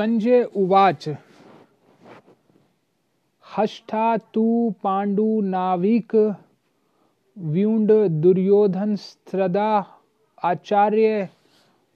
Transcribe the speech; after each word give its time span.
संजय 0.00 0.42
उवाच। 0.42 1.08
हष्टा 3.56 4.16
तु 4.16 4.74
पाण्डुनाविक 4.82 6.14
व्यूण्ड 7.36 7.92
दुर्योधन 8.08 8.96
स्त्रदा, 8.96 9.86
आचार्य 10.44 11.28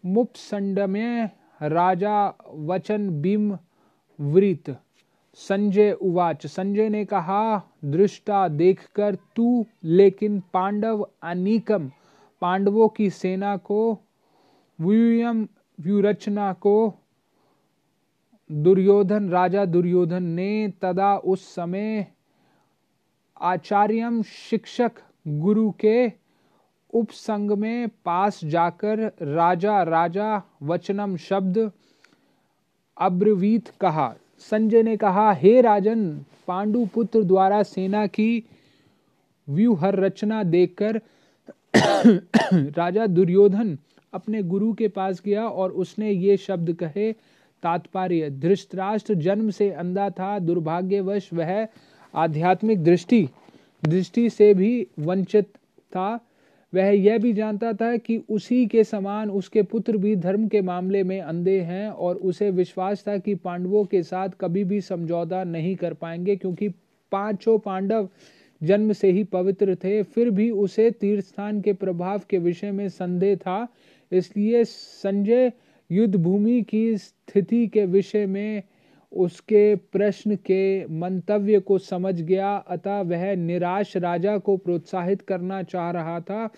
मुपसंडम्य 0.07 1.31
राजा 1.63 2.33
वचन 2.55 3.09
भीम 3.23 3.59
वृत 4.21 4.77
संजय 5.35 5.93
उवाच। 5.93 6.47
संजय 6.47 6.89
ने 6.89 7.05
कहा, 7.05 7.63
दृष्टा 7.85 8.49
देखकर 8.49 9.15
तू, 9.15 9.65
लेकिन 9.85 10.43
पांडव 10.53 11.09
अनीकम, 11.23 11.91
पांडवों 12.41 12.89
की 12.89 13.11
सेना 13.11 13.57
को, 13.57 13.99
व्यूयम 14.81 15.49
व्यूरचना 15.81 16.53
को 16.53 16.95
दुर्योधन, 18.55 19.29
राजा 19.31 19.65
दुर्योधन 19.65 20.23
ने 20.23 20.73
तदा 20.83 21.17
उस 21.17 21.47
समय 21.55 22.07
आचार्यम 23.43 24.23
शिक्षक 24.23 25.01
गुरु 25.27 25.71
के 25.71 26.07
उपसंग 26.93 27.51
में 27.51 27.89
पास 28.05 28.41
जाकर 28.45 28.99
राजा 29.23 29.83
राजा 29.83 30.43
वचनम 30.63 31.17
शब्द 31.17 31.59
अब्रवीत 32.97 33.69
कहा। 33.81 34.15
संजय 34.51 34.83
ने 34.83 34.97
कहा, 34.97 35.33
हे 35.33 35.61
राजन 35.61 36.07
पांडु 36.49 36.85
पुत्र 36.87 37.23
द्वारा 37.23 37.63
सेना 37.63 38.07
की 38.07 38.45
व्यूहर 39.49 39.99
रचना 40.01 40.43
देखकर 40.45 41.01
राजा 42.79 43.07
दुर्योधन 43.07 43.79
अपने 44.13 44.43
गुरु 44.43 44.73
के 44.73 44.89
पास 44.89 45.23
गया 45.25 45.49
और 45.49 45.73
उसने 45.73 46.11
ये 46.11 46.37
शब्द 46.37 46.73
कहे 46.73 47.15
तात्पर्य, 47.65 48.31
धृष्टराष्ट्र 48.31 49.15
जन्म 49.17 49.51
से 49.51 49.71
अंधा 49.73 50.09
था, 50.11 50.39
दुर्भाग्यवश 50.39 51.31
वह 51.33 51.67
आध्यात्मिक 52.15 52.83
दृष्टि 52.85 53.29
दृष्टि 53.83 54.29
से 54.31 54.53
भी 54.55 54.87
वंचित 54.99 55.49
था। 55.93 56.21
वह 56.73 56.87
यह 56.87 57.19
भी 57.19 57.33
जानता 57.33 57.73
था 57.73 57.97
कि 57.97 58.17
उसी 58.29 58.67
के 58.67 58.85
समान 58.85 59.31
उसके 59.31 59.63
पुत्र 59.63 59.97
भी 59.97 60.15
धर्म 60.17 60.47
के 60.49 60.61
मामले 60.63 61.03
में 61.05 61.21
अंधे 61.21 61.59
हैं 61.61 61.89
और 61.89 62.17
उसे 62.17 62.51
विश्वास 62.51 63.05
था 63.09 63.17
कि 63.19 63.35
पांडवों 63.35 63.85
के 63.85 64.03
साथ 64.03 64.29
कभी 64.41 64.65
भी 64.65 64.81
समझौता 64.81 65.43
नहीं 65.45 65.75
कर 65.77 65.95
पाएँगे, 65.95 66.37
क्योंकि 66.37 66.69
पाँचों 67.13 67.59
पांडव 67.59 68.09
जन्म 68.61 68.93
से 68.93 69.11
ही 69.11 69.25
पवित्र 69.25 69.75
थे, 69.75 70.03
फिर 70.03 70.31
भी 70.31 70.51
उसे 70.51 70.91
तीर्थस्थान 70.91 71.61
के 71.61 71.73
प्रभाव 71.73 72.21
के 72.31 72.39
विषय 72.39 72.71
में 72.71 72.89
संदेह 72.89 73.37
था। 73.37 73.67
इसलिए 74.13 74.65
संजय 74.65 75.53
युद्ध 75.95 76.17
भूमि 76.17 76.63
की 76.63 76.97
स्थिति 76.97 77.67
के 77.67 77.87
विषय 77.87 78.27
में 78.27 78.63
उसके 79.13 79.75
प्रश्न 79.77 80.37
के 80.37 80.87
मंतव्य 80.87 81.61
को 81.61 81.79
समझ 81.79 82.21
गया, 82.23 82.57
अतः 82.57 83.01
वह 83.01 83.35
निराश 83.37 83.97
राजा 83.97 84.39
को 84.39 84.57
प्रोत्साहित 84.57 85.23
करना 85.23 85.63
चाह 85.63 85.91
रहा 85.91 86.21
था। 86.21 86.49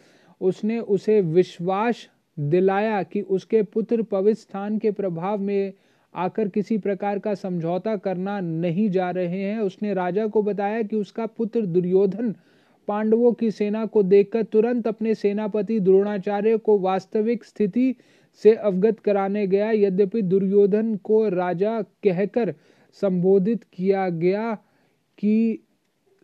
उसने 0.40 0.78
उसे 0.78 1.20
विश्वास 1.20 2.08
दिलाया 2.38 3.02
कि 3.02 3.20
उसके 3.20 3.62
पुत्र 3.62 4.02
पवित्र 4.02 4.40
स्थान 4.40 4.78
के 4.78 4.90
प्रभाव 4.90 5.38
में 5.38 5.72
आकर 6.14 6.48
किसी 6.48 6.78
प्रकार 6.78 7.18
का 7.18 7.34
समझौता 7.34 7.96
करना 7.96 8.40
नहीं 8.40 8.90
जा 8.90 9.10
रहे 9.10 9.42
हैं। 9.42 9.60
उसने 9.60 9.94
राजा 9.94 10.26
को 10.26 10.42
बताया 10.42 10.82
कि 10.82 10.96
उसका 10.96 11.26
पुत्र 11.26 11.66
दुर्योधन 11.66 12.34
पांडवों 12.88 13.32
की 13.32 13.50
सेना 13.50 13.86
को 13.86 14.02
देखकर 14.02 14.42
तुरंत 14.42 14.86
अपने 14.86 15.14
सेनापति 15.14 15.80
द्रोणाचार्य 15.80 16.56
को 16.56 16.78
वास्तविक 16.78 17.44
स्थिति 17.44 17.94
से 18.42 18.54
अवगत 18.54 18.98
कराने 19.00 19.46
गया। 19.46 19.70
यद्यपि 19.72 20.22
दुर्योधन 20.24 20.94
को 21.04 21.28
राजा 21.28 21.80
कहकर 22.04 22.54
संबोधित 23.02 23.64
किया 23.72 24.08
गया 24.10 24.54
कि 25.18 25.62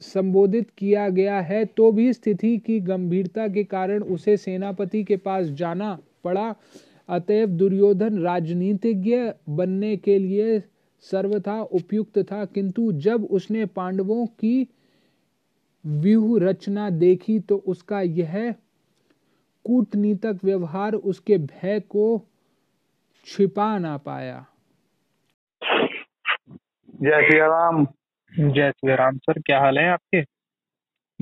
संबोधित 0.02 0.70
किया 0.78 1.08
गया 1.10 1.40
है 1.40 1.64
तो 1.66 1.90
भी 1.92 2.12
स्थिति 2.12 2.56
की 2.58 2.78
गंभीरता 2.82 3.46
के 3.48 3.64
कारण 3.64 4.02
उसे 4.04 4.36
सेनापति 4.36 5.02
के 5.04 5.16
पास 5.18 5.46
जाना 5.48 5.98
पड़ा। 6.24 6.54
अतएव 7.08 7.48
दुर्योधन 7.48 8.18
राजनीतिज्ञ 8.18 9.16
बनने 9.50 9.96
के 9.96 10.18
लिए 10.18 10.58
सर्वथा 11.04 11.60
उपयुक्त 11.62 12.18
था, 12.20 12.44
किंतु 12.44 12.90
जब 12.94 13.24
उसने 13.26 13.64
पांडवों 13.66 14.26
की 14.26 14.68
व्यूह 15.84 16.38
रचना 16.40 16.88
देखी 16.90 17.38
तो 17.40 17.56
उसका 17.66 18.00
यह 18.00 18.54
कूटनीतक 19.64 20.38
व्यवहार 20.44 20.92
उसके 20.92 21.38
भय 21.38 21.80
को 21.80 22.28
छिपा 23.24 23.78
ना 23.78 23.96
पाया। 23.96 24.46
जय 27.02 27.28
श्री 27.28 27.38
राम 27.38 27.86
जय 28.40 28.70
श्री 28.70 28.94
राम 28.94 29.16
सर 29.16 29.32
क्या 29.32 29.60
हाल 29.60 29.78
है 29.78 29.88
आपके? 29.88 30.24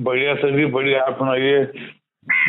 बढ़िया 0.03 0.35
सर 0.35 0.57
जी 0.57 0.65
बढ़िया। 0.65 1.03
आप 1.03 1.13
सुनाइए। 1.13 1.63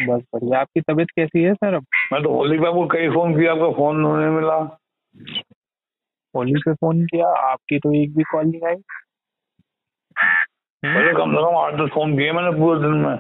बस 0.07 0.23
बढ़िया। 0.35 0.61
आपकी 0.61 0.81
तबीयत 0.81 1.11
कैसी 1.11 1.43
है 1.43 1.55
सर 1.55 1.75
अब? 1.75 1.87
मैं 2.13 2.23
तो 2.23 2.33
होली 2.35 2.59
पे 2.59 2.67
आपको 2.67 2.87
कई 2.87 3.09
फ़ोन 3.09 3.41
किया 3.41 3.53
आपका 3.53 3.73
फ़ोन 3.73 3.97
नहीं 3.97 4.37
मिला। 4.37 4.79
होली 6.37 6.55
पे 6.55 6.75
फ़ोन 6.75 7.07
किया 7.07 7.29
आपकी 7.29 7.79
तो 7.79 7.95
एक 7.95 8.17
भी 8.17 8.23
कॉल 8.23 8.47
नहीं 8.47 8.67
आई। 8.67 8.75
पहले 10.85 11.13
कम 11.13 11.31
से 11.31 11.37
कम 11.37 11.57
आठ 11.57 11.75
दस 11.75 11.91
फ़ोन 11.95 12.19
किए 12.19 12.33
मैंने 12.33 12.51
पूरे 12.51 12.81
दिन 12.81 12.91
में। 12.91 13.17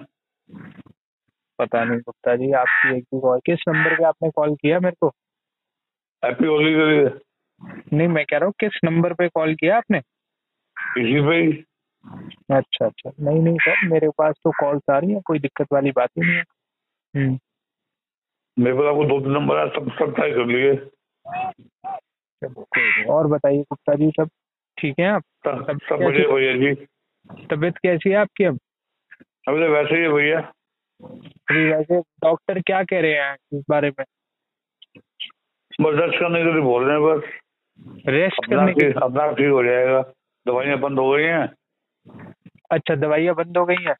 पता 1.62 1.84
नहीं 1.84 1.98
गुप्ता 1.98 2.36
जी 2.36 2.52
आपकी 2.52 2.96
एक 2.96 3.04
भी 3.04 3.20
कॉल 3.20 3.40
किस 3.46 3.64
नंबर 3.68 3.96
पे 3.96 4.04
आपने 4.04 4.30
कॉल 4.30 4.54
किया 4.54 4.80
मेरे 4.80 4.96
को? 5.00 5.08
हैप्पी 6.22 6.46
होली 6.46 6.74
नहीं 7.92 8.08
मैं 8.08 8.24
कह 8.24 8.36
रहा 8.36 8.46
हूँ 8.46 8.54
किस 8.60 8.80
नंबर 8.84 9.12
पे 9.14 9.28
कॉल 9.28 9.54
किया 9.54 9.76
आपने? 9.76 9.98
इसी 10.98 11.20
पे 11.28 11.40
अच्छा 12.50 12.86
अच्छा। 12.86 13.10
नहीं 13.20 13.42
नहीं 13.42 13.58
सर 13.58 13.86
मेरे 13.88 14.08
पास 14.18 14.34
तो 14.44 14.50
कॉल्स 14.50 14.90
आ 14.90 14.98
रही 14.98 15.12
है 15.12 15.20
कोई 15.26 15.38
दिक्कत 15.38 15.66
वाली 15.72 15.90
बात 15.90 16.08
ही 16.18 16.26
नहीं 16.26 16.36
है। 16.36 16.42
हम्म, 17.16 17.38
मेरे 18.56 18.76
पास 18.76 18.86
आपको 18.86 19.04
दो 19.04 19.18
तीन 19.20 19.32
नंबर 19.32 19.58
है 19.58 19.68
सब 19.68 19.90
सब 19.98 20.14
ट्राई 20.14 20.32
कर 20.32 20.46
लिए। 20.46 20.72
और 23.04 23.26
बताइए 23.26 23.62
गुप्ता 23.62 23.94
जी 23.94 24.10
सब 24.10 24.28
ठीक 24.78 24.98
है 25.00 25.06
आप? 25.06 25.22
सब 25.46 25.78
सब 25.88 26.04
बढ़िया 26.04 26.34
भैया 26.34 26.52
जी। 26.56 26.74
तबीयत 27.50 27.78
कैसी 27.78 28.10
है 28.10 28.16
आपकी 28.16 28.44
अब? 28.44 28.58
अभी 29.48 29.60
तो 29.60 29.72
वैसे 29.72 29.96
ही 29.96 30.02
है 30.02 30.08
भैया। 30.08 30.40
अभी 31.04 31.72
वैसे 31.72 32.00
डॉक्टर 32.00 32.60
क्या 32.60 32.82
कह 32.84 33.00
रहे 33.00 33.12
हैं 33.12 33.36
इस 33.54 33.64
बारे 33.68 33.90
में? 33.90 34.04
बस 35.80 36.00
रेस्ट 36.00 36.18
करने 36.20 36.44
के 36.44 36.52
लिए 36.52 36.62
बोल 36.62 36.84
रहे 36.84 36.96
हैं 36.96 37.04
बस। 37.04 37.22
रेस्ट 38.08 38.46
करने 38.46 38.72
के 38.72 38.92
अपना 38.92 39.32
ठीक 39.32 39.48
हो 39.48 39.64
जाएगा। 39.64 40.02
दवाइयाँ 40.46 40.78
बंद 40.78 40.98
हो 40.98 41.10
गई 41.10 41.22
हैं। 41.22 41.48
अच्छा 42.70 42.94
दवाइयाँ 42.94 43.34
बंद 43.34 43.58
हो 43.58 43.64
गई 43.64 43.82
हैं? 43.82 43.94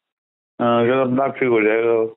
हाँ, 0.61 0.85
जब 0.85 0.93
अपना 0.93 1.27
ठीक 1.27 1.49
हो 1.49 1.61
जाएगा। 1.61 2.15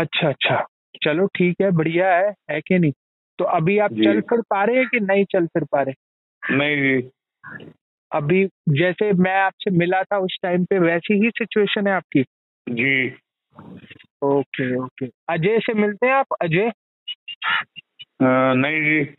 अच्छा 0.00 0.28
अच्छा। 0.28 0.66
चलो 1.02 1.26
ठीक 1.26 1.56
है 1.62 1.70
बढ़िया 1.70 2.16
है 2.16 2.34
है 2.50 2.60
कि 2.60 2.78
नहीं? 2.78 2.92
तो 3.38 3.44
अभी 3.44 3.78
आप 3.78 3.90
चल 3.90 4.20
फिर 4.20 4.40
पा 4.40 4.64
रहे 4.64 4.76
हैं 4.76 4.86
कि 4.88 5.00
नहीं 5.00 5.24
चल 5.24 5.46
फिर 5.46 5.64
पा 5.64 5.82
रहे? 5.82 5.94
नहीं 6.56 6.76
जी। 6.76 7.08
अभी 8.12 8.46
जैसे 8.68 9.12
मैं 9.12 9.34
आपसे 9.34 9.70
मिला 9.70 10.02
था 10.02 10.18
उस 10.18 10.38
टाइम 10.42 10.64
पे 10.64 10.78
वैसी 10.78 11.14
ही 11.14 11.30
सिचुएशन 11.30 11.86
है 11.86 11.92
आपकी? 11.94 12.22
जी। 12.68 13.16
Okay 14.22 14.76
okay. 14.76 15.06
अजय 15.06 15.58
से 15.58 15.74
मिलते 15.74 16.06
हैं 16.06 16.14
आप? 16.14 16.26
अजय? 16.42 16.72
नहीं 18.54 18.82
जी। 18.82 19.14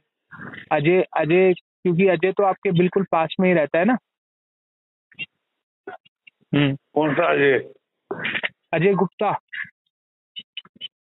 अजय 0.72 1.02
अजय 1.18 1.54
क्योंकि 1.54 2.08
अजय 2.08 2.32
तो 2.32 2.44
आपके 2.44 2.72
बिल्कुल 2.72 3.04
पास 3.04 3.36
में 3.40 3.50
ही 3.50 3.56
रहता 3.56 3.80
है 3.80 3.86
ना? 3.86 3.98
हम्म 6.56 6.76
कौन 6.76 7.14
सा 7.14 7.32
अजय? 7.32 7.70
अजय 8.74 8.94
गुप्ता। 8.94 9.40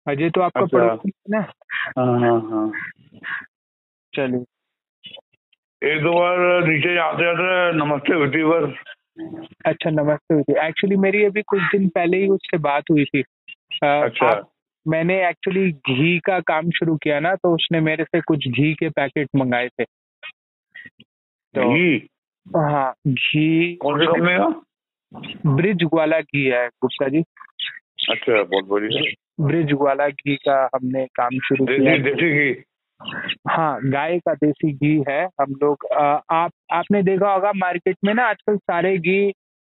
अजय 0.07 0.29
तो 0.29 0.41
आपका 0.41 0.61
अच्छा। 0.61 0.77
पड़ोसी 0.77 1.09
है 1.09 1.39
ना? 1.39 1.51
हाँ 1.99 2.19
हाँ 2.19 2.41
हाँ। 2.41 2.71
चलिए। 4.13 4.45
एक 5.93 6.03
दो 6.03 6.13
बार 6.13 6.67
नीचे 6.67 6.93
जाते 6.93 7.29
आते 7.29 7.71
नमस्ते 7.71 8.43
पर। 8.43 8.96
अच्छा 9.65 9.89
नमस्ते 9.89 10.41
थी 10.41 10.67
एक्चुअली 10.67 10.95
मेरी 10.95 11.23
अभी 11.23 11.41
कुछ 11.41 11.61
दिन 11.61 11.89
पहले 11.89 12.17
ही 12.17 12.27
उससे 12.27 12.57
बात 12.57 12.83
हुई 12.91 13.05
थी। 13.05 13.23
अच्छा। 13.83 14.27
आप- 14.27 14.45
मैंने 14.87 15.29
एक्चुअली 15.29 15.71
घी 15.71 16.19
का 16.19 16.39
काम 16.39 16.69
शुरू 16.69 16.97
किया 16.97 17.19
ना 17.19 17.35
तो 17.35 17.55
उसने 17.55 17.79
मेरे 17.79 18.03
से 18.03 18.21
कुछ 18.21 18.47
घी 18.47 18.73
के 18.73 18.89
पैकेट 18.89 19.27
मंगाए 19.35 19.67
थे। 19.67 19.83
तो 21.55 21.73
घी? 21.73 22.07
हाँ 22.57 22.93
घी 23.07 23.75
कौन 23.75 23.99
सी 23.99 24.05
कंपनी 24.05 24.37
का? 24.37 24.61
ब्रिज 25.55 25.83
वाला 25.93 26.19
घी 26.19 26.45
है 26.45 26.67
गुप्ता 26.67 27.07
जी। 27.07 27.23
अच्छा 28.09 28.43
बहुत 28.43 28.65
बढ़िया। 28.65 29.01
ब्रिज 29.47 29.71
वाला 29.73 30.09
घी 30.09 30.35
का 30.35 30.69
हमने 30.75 31.05
काम 31.05 31.29
शुरू 31.43 31.65
किया 31.65 31.97
देसी 31.97 32.53
घी? 32.53 32.63
हाँ 33.49 33.79
गाय 33.83 34.17
का 34.19 34.33
देसी 34.33 34.71
घी 34.73 35.03
है 35.09 35.23
हम 35.41 35.51
लोग 35.63 35.85
अ, 35.85 36.21
आप 36.31 36.51
आपने 36.71 37.03
देखा 37.03 37.33
होगा 37.33 37.51
मार्केट 37.55 37.97
में 38.05 38.13
ना 38.13 38.23
आजकल 38.23 38.57
सारे 38.57 38.97
घी 38.97 39.31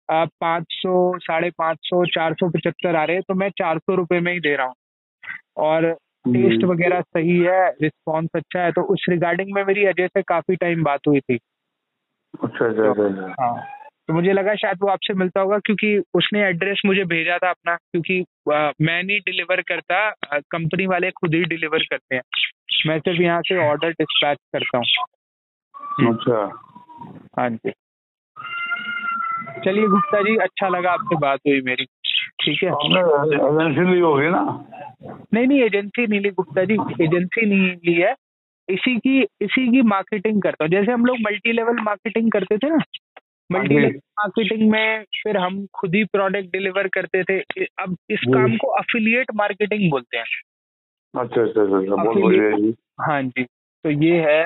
पाँच 0.08 0.64
सौ 0.70 1.18
साढ़े 1.18 1.50
पाँच 1.50 1.78
सौ 1.82 2.04
चार 2.04 2.34
सौ 2.34 2.48
पचहत्तर 2.48 2.96
आ 2.96 3.04
रहे 3.04 3.16
हैं 3.16 3.22
तो 3.28 3.34
मैं 3.34 3.48
चार 3.50 3.78
सौ 3.78 3.94
रुपये 3.94 4.20
में 4.20 4.32
ही 4.32 4.40
दे 4.40 4.56
रहा 4.56 4.66
हूँ 4.66 4.74
और 5.56 5.92
टेस्ट 6.26 6.60
जी। 6.60 6.66
वगैरह 6.66 7.00
सही 7.00 7.38
है 7.38 7.68
रिस्पॉन्स 7.82 8.28
अच्छा 8.34 8.60
है 8.60 8.72
तो 8.72 8.82
उस 8.82 9.06
रिगार्डिंग 9.08 9.54
में 9.54 9.64
मेरी 9.64 9.84
अजय 9.84 10.08
से 10.08 10.22
काफ़ी 10.22 10.56
टाइम 10.56 10.82
बात 10.84 11.00
हुई 11.08 11.20
थी 11.20 11.38
अच्छा 12.44 12.66
अच्छा 12.66 12.90
अच्छा 12.90 13.04
अच्छा। 13.04 13.44
हाँ 13.44 13.66
तो 14.08 14.14
मुझे 14.14 14.32
लगा 14.32 14.54
शायद 14.54 14.78
वो 14.82 14.88
आपसे 14.88 15.14
मिलता 15.14 15.40
होगा 15.40 15.58
क्योंकि 15.58 15.96
उसने 16.14 16.42
एड्रेस 16.44 16.80
मुझे 16.86 17.04
भेजा 17.04 17.38
था 17.38 17.50
अपना 17.50 17.74
क्योंकि 17.76 18.20
अ, 18.52 18.72
मैं 18.80 19.02
नहीं 19.02 19.20
डिलीवर 19.20 19.60
करता 19.62 20.10
कंपनी 20.50 20.86
वाले 20.86 21.10
खुद 21.10 21.34
ही 21.34 21.44
डिलीवर 21.44 21.82
करते 21.82 22.14
हैं 22.14 22.22
मैं 22.86 22.98
सिर्फ़ 22.98 23.22
यहाँ 23.22 23.40
से 23.40 23.68
ऑर्डर 23.68 23.90
डिस्पैच 23.90 24.38
करता 24.56 24.78
हूँ। 24.78 24.84
अच्छा। 26.08 26.60
हाँ 27.38 27.50
जी। 27.50 27.70
चलिए 29.64 29.86
गुप्ता 29.86 30.20
जी 30.20 30.36
अच्छा 30.36 30.68
लगा 30.68 30.90
आपसे 30.90 31.16
बात 31.16 31.40
हुई 31.46 31.60
मेरी। 31.60 31.84
ठीक 32.40 32.62
है? 32.62 32.70
एजेंसी 32.70 33.94
ली 33.94 34.00
होगी 34.00 34.28
ना? 34.28 34.66
नहीं 35.34 35.46
नहीं 35.46 35.62
एजेंसी 35.62 36.06
नहीं 36.06 36.20
ली 36.20 36.30
गुप्ता 36.30 36.64
जी। 36.64 36.74
एजेंसी 37.04 37.46
नहीं 37.46 37.76
ली 37.76 37.94
है। 37.94 38.14
इसी 38.68 38.96
की 38.96 39.22
इसी 39.22 39.70
की 39.70 39.82
मार्केटिंग 39.82 40.42
करता 40.42 40.64
हूँ। 40.64 40.70
जैसे 40.70 40.92
हम 40.92 41.06
लोग 41.06 41.16
मल्टी 41.20 41.52
लेवल 41.52 41.76
मार्केटिंग 41.82 42.32
करते 42.32 42.58
थे 42.58 42.70
ना? 42.70 42.78
मल्टी 43.52 43.78
लेवल 43.78 43.96
मार्केटिंग 43.96 44.70
में 44.70 45.04
फिर 45.22 45.36
हम 45.36 45.66
खुद 45.74 45.94
ही 45.94 46.04
प्रोडक्ट 46.04 46.46
डिलीवर 46.46 46.88
करते 46.88 47.24
थे। 47.24 47.64
अब 47.64 47.96
इस 48.10 48.20
काम 48.34 48.56
को 48.56 48.66
अफिलिएट 48.66 49.26
मार्केटिंग 49.34 49.90
बोलते 49.90 50.16
हैं। 50.16 50.24
अच्छा 51.14 51.42
अच्छा 51.42 51.62
अच्छा 51.62 51.78
अच्छा, 51.78 52.02
बहुत 52.02 52.16
बढ़िया 52.16 52.72
हाँ 53.00 53.22
जी। 53.22 53.44
तो 53.44 53.90
ये 54.04 54.20
है 54.20 54.44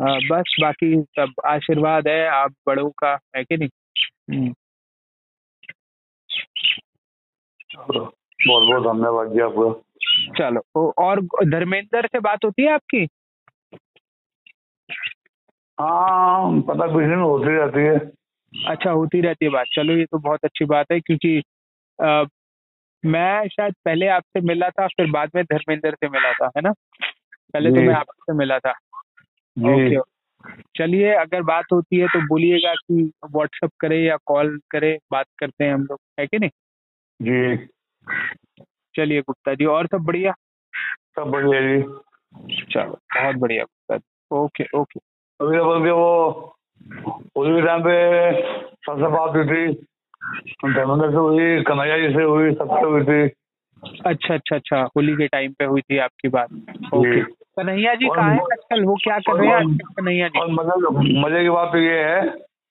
अ, 0.00 0.18
बस 0.30 0.56
बाकी 0.62 1.02
सब 1.02 1.32
आशीर्वाद 1.46 2.08
है 2.08 2.26
आप 2.28 2.54
बड़ों 2.66 2.90
का 2.90 3.18
है 3.36 3.44
कि 3.44 3.56
नहीं? 3.56 3.68
हम्म, 4.30 4.54
बहुत 8.48 8.62
बहुत 8.68 8.82
धन्यवाद 8.82 9.32
जी 9.32 9.40
आपका। 9.40 9.72
चलो 10.38 10.90
और 10.90 11.20
धर्मेंद्र 11.44 12.06
से 12.06 12.20
बात 12.20 12.44
होती 12.44 12.62
है 12.62 12.72
आपकी? 12.72 13.08
हाँ 15.80 16.60
पता 16.60 16.86
कुछ 16.92 17.04
नहीं 17.04 17.16
होती 17.16 17.56
रहती 17.56 17.80
है। 17.80 17.98
अच्छा 18.68 18.90
होती 18.90 19.20
रहती 19.20 19.44
है 19.44 19.50
बात 19.50 19.66
चलो 19.72 19.96
ये 19.96 20.04
तो 20.04 20.18
बहुत 20.18 20.44
अच्छी 20.44 20.64
बात 20.64 20.86
है 20.92 21.00
क्योंकि 21.00 21.42
मैं 23.06 23.48
शायद 23.48 23.74
पहले 23.84 24.06
आपसे 24.06 24.40
मिला 24.40 24.70
था 24.70 24.86
फिर 24.86 25.10
बाद 25.10 25.30
में 25.34 25.44
धर्मेंद्र 25.44 25.90
से 25.90 26.08
मिला 26.08 26.32
था 26.32 26.46
है 26.46 26.60
ना? 26.62 26.72
पहले 27.52 27.70
तो 27.70 27.76
मैं 27.76 27.94
आपसे 27.94 28.32
मिला 28.32 28.58
था। 28.58 28.70
ओके 29.58 30.16
चलिए 30.78 31.12
अगर 31.12 31.42
बात 31.42 31.64
होती 31.72 31.96
है 31.96 32.06
तो 32.06 32.26
बोलिएगा 32.26 32.74
कि 32.74 33.12
व्हाट्सअप 33.30 33.70
करे 33.80 34.04
या 34.04 34.16
कॉल 34.26 34.60
करे 34.70 34.98
बात 35.12 35.26
करते 35.38 35.64
हैं 35.64 35.74
हम 35.74 35.82
लोग 35.82 35.98
है 36.20 36.26
कि 36.26 36.38
नहीं? 36.38 36.50
जी। 37.22 37.68
चलिए 38.96 39.20
गुप्ता 39.20 39.54
जी 39.54 39.64
और 39.64 39.86
सब 39.86 39.98
बढ़िया? 39.98 40.32
सब 41.16 41.22
बढ़िया 41.22 41.60
जी। 41.60 42.62
चलो 42.70 42.98
बहुत 43.20 43.36
बढ़िया 43.36 43.62
गुप्ता 43.62 43.96
जी। 43.96 44.36
Okay 44.36 44.64
okay. 44.74 45.00
अभी 45.40 45.58
बल्कि 45.58 45.90
वो 45.90 46.38
होली 47.36 47.60
के 47.60 47.66
टाइम 47.66 47.80
पे 47.80 48.32
सबसे 48.62 49.08
बात 49.08 49.30
हुई 49.30 49.44
थी 49.44 49.86
धर्मेंद्र 50.66 51.10
से 51.10 51.16
हुई 51.16 51.62
कन्हैया 51.62 51.98
जी 51.98 52.14
से 52.14 52.22
हुई 52.22 52.52
सबसे 52.54 52.86
हुई 52.86 53.02
थी। 53.04 53.22
अच्छा 54.06 54.34
अच्छा 54.34 54.56
अच्छा 54.56 54.80
होली 54.96 55.12
के 55.16 55.26
टाइम 55.26 55.52
पे 55.52 55.64
हुई 55.64 55.80
थी 55.80 55.98
आपकी 55.98 56.28
बात। 56.28 56.52
ओके 56.94 57.20
कन्हैया 57.22 57.94
जी 57.94 58.06
कहाँ 58.06 58.30
है 58.30 58.38
आजकल? 58.40 58.84
वो 58.84 58.96
क्या 59.04 59.18
कर 59.18 59.36
रहे 59.36 59.48
हैं 59.48 59.56
आजकल 59.56 59.92
कन्हैया 59.96 60.28
जी? 60.28 60.38
और 60.38 60.50
मज़े 60.50 61.42
की 61.42 61.50
बात 61.50 61.76
ये 61.76 61.98
है 62.04 62.20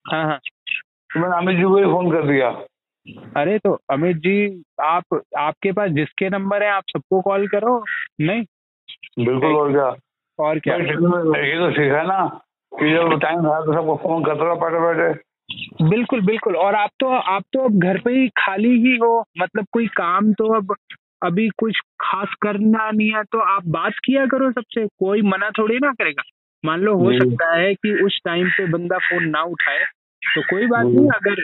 हाँ 0.06 0.24
हाँ। 0.26 0.40
मैंने 1.18 1.36
अमित 1.38 1.58
जी 1.58 1.64
को 1.64 1.78
ही 1.78 1.84
फ़ोन 1.84 2.12
कर 2.12 2.28
दिया। 2.28 2.50
अरे 3.42 3.58
तो 3.60 3.78
अमित 3.92 4.18
जी 4.18 4.64
आप 4.82 5.20
आपके 5.38 5.72
पास 5.72 5.90
जिसके 5.92 6.30
नंबर 6.30 6.64
है 6.64 6.70
आप 6.70 6.84
सबको 6.88 7.22
कॉल 7.22 7.48
करो। 7.48 7.84
नहीं? 8.22 8.44
बिल्कुल 9.20 9.56
और 9.56 9.72
क्या? 9.72 9.94
और 10.40 10.60
क्या? 10.60 10.76
ये 10.76 10.96
तो 11.58 11.72
सीखा 11.72 11.98
है 11.98 12.08
ना। 12.08 12.42
कि 12.72 12.92
जब 12.92 13.20
टाइम 13.22 13.46
है 13.48 13.60
तो 13.66 13.74
सबको 13.74 13.96
फ़ोन 13.96 14.24
करते 14.24 14.46
रहो 14.46 14.56
बैठे 14.56 14.80
बैठे 14.80 15.14
बिल्कुल 15.82 16.22
बिल्कुल। 16.22 16.56
और 16.56 16.76
आप 16.76 16.90
तो 17.00 17.08
आप 17.08 17.44
तो 17.54 17.60
अब 17.60 17.80
घर 17.80 17.98
पे 17.98 18.12
ही 18.12 18.28
खाली 18.38 18.70
ही 18.82 18.96
हो। 18.98 19.24
मतलब 19.40 19.66
कोई 19.72 19.88
काम 19.88 20.32
तो 20.34 20.54
अब 20.54 20.76
अभी 21.26 21.48
कुछ 21.50 21.80
खास 22.02 22.34
करना 22.42 22.90
नहीं 22.92 23.12
है 23.14 23.24
तो 23.24 23.40
आप 23.56 23.68
बात 23.68 23.94
किया 24.06 24.26
करो 24.26 24.52
सबसे। 24.52 24.86
कोई 25.00 25.22
मना 25.22 25.50
थोड़ी 25.50 25.78
ना 25.78 25.92
करेगा। 25.92 26.24
मान 26.64 26.80
लो 26.82 26.96
हो 26.98 27.12
सकता 27.20 27.54
है 27.56 27.74
कि 27.76 27.94
उस 28.06 28.20
टाइम 28.26 28.50
पे 28.50 28.66
बंदा 28.72 28.98
फ़ोन 28.98 29.28
ना 29.30 29.42
उठाए 29.44 29.84
तो 30.24 30.42
कोई 30.42 30.68
बात। 30.68 30.86
नहीं। 30.86 31.08
अगर 31.10 31.44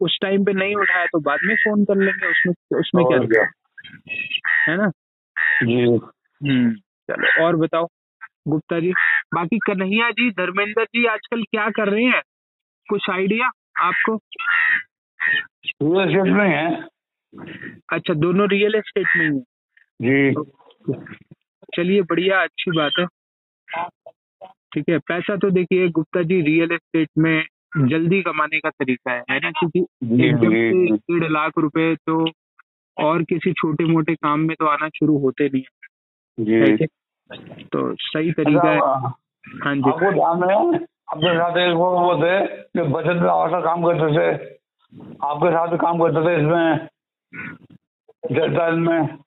उस 0.00 0.18
टाइम 0.22 0.44
पे 0.44 0.52
नहीं 0.52 0.74
उठाया 0.76 1.06
तो 1.06 1.20
बाद 1.20 1.38
में 1.44 1.54
फ़ोन 1.56 1.84
कर 1.84 1.96
लेंगे। 1.96 2.30
उसमें 2.30 2.78
उसमें 2.80 3.04
क्या 3.04 3.18
क्या। 3.18 3.44
है 4.68 4.76
ना? 4.76 4.90
जी। 5.64 5.82
हम्म 5.84 6.72
चलो। 7.10 7.44
और 7.46 7.56
बताओ 7.56 7.86
गुप्ता 8.48 8.80
जी। 8.80 8.92
बाकी 9.34 9.58
कन्हैया 9.58 10.10
जी 10.10 10.30
धर्मेंद्र 10.30 10.84
जी 10.84 11.04
आजकल 11.06 11.42
क्या 11.42 11.68
कर 11.70 11.88
रहे 11.88 12.04
हैं? 12.04 12.22
कुछ 12.88 13.10
आइडिया 13.10 13.50
आपको? 13.80 14.16
रियल 15.82 16.00
एस्टेट 16.00 16.34
में 16.34 16.48
है। 16.48 16.82
अच्छा 17.92 18.14
दोनों 18.14 18.48
रियल 18.48 18.74
एस्टेट 18.74 19.06
में 19.16 19.30
ही 19.30 19.36
हैं। 19.36 19.44
जी। 20.02 20.50
चलिए 21.76 22.02
बढ़िया 22.02 22.42
अच्छी 22.42 22.70
बात 22.70 22.92
है। 22.98 23.06
ठीक 24.74 24.84
है 24.88 24.98
पैसा 24.98 25.36
तो 25.36 25.50
देखिए 25.50 25.88
गुप्ता 25.88 26.22
जी 26.22 26.40
रियल 26.40 26.72
एस्टेट 26.72 27.08
में 27.18 27.44
जल्दी 27.78 28.22
कमाने 28.22 28.60
का 28.60 28.70
तरीका 28.70 29.12
है 29.12 29.24
है 29.30 29.40
ना? 29.40 29.50
क्योंकि 29.50 29.80
एकदम 30.26 30.50
से 30.50 30.96
डेढ़ 30.96 31.30
लाख 31.32 31.52
रुपए 31.58 31.96
तो 31.96 32.30
और 32.98 33.22
किसी 33.22 33.52
छोटे 33.52 33.84
मोटे 33.84 34.14
काम 34.14 34.40
में 34.40 34.56
तो 34.60 34.66
आना 34.66 34.88
शुरू 34.88 35.18
होते 35.18 35.48
नहीं 35.48 35.62
है। 35.62 36.70
है? 36.70 36.86
तो 37.64 37.94
सही 37.94 38.32
तरीका 38.32 38.70
है। 38.70 38.76
अच्छा, 38.76 39.18
हाँ 39.64 39.76
जी। 39.76 39.90
आपको 39.90 40.12
ध्यान 40.12 40.74
है? 40.74 40.86
अपने 41.08 41.34
साथ 41.34 41.56
एक 41.58 41.74
वो 41.74 41.90
वो 42.00 42.14
थे 42.22 42.34
जो 42.76 42.84
बचत 42.84 43.20
सा 43.22 43.60
काम 43.60 43.82
करते 43.84 44.08
थे। 44.18 44.28
आपके 45.26 45.50
साथ 45.50 45.76
काम 45.76 45.98
करते 45.98 46.20
थे 46.26 46.34
इसमें 46.38 46.88
जलदाल 48.36 48.74
में। 48.74 49.18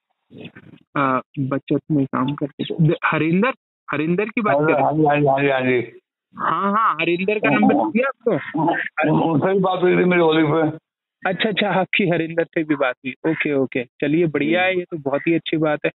बचत 1.50 1.80
में 1.92 2.06
काम 2.06 2.33
करते 2.33 2.63
थे। 2.63 2.94
हरिंदर? 3.06 3.54
हरिंदर 3.92 4.25
की 4.25 4.42
बात 4.42 4.57
कर 4.60 4.81
हाँ 4.81 4.94
जी 4.94 5.06
हाँ 5.06 5.19
जी 5.19 5.28
हाँ 5.28 5.39
जी 5.42 5.50
हाँ 5.50 5.62
जी। 5.62 5.74
हैं? 5.74 5.92
हाँ 6.36 6.72
हाँ 6.72 6.94
हरिंदर 7.01 7.39
का 7.39 7.50
नंबर 7.50 7.74
दिया 7.92 8.07
आपको? 8.07 9.31
उनसे 9.34 9.54
भी 9.54 9.60
बात 9.60 9.81
हुई 9.81 9.98
थी 9.98 10.04
मेरी 10.04 10.22
होली 10.22 10.44
पे। 10.44 10.77
अच्छा 11.24 11.50
अच्छा 11.50 11.69
आपकी 11.69 12.10
हरिंदर 12.10 12.44
से 12.44 12.63
भी 12.63 12.75
बात 12.75 12.95
हुई। 13.06 13.31
Okay 13.31 13.54
okay. 13.54 13.84
चलिए 13.84 14.27
बढ़िया 14.27 14.62
है 14.62 14.77
ये 14.77 14.84
तो 14.84 14.98
बहुत 14.98 15.22
ही 15.27 15.34
अच्छी 15.34 15.57
बात 15.57 15.80
है। 15.86 15.92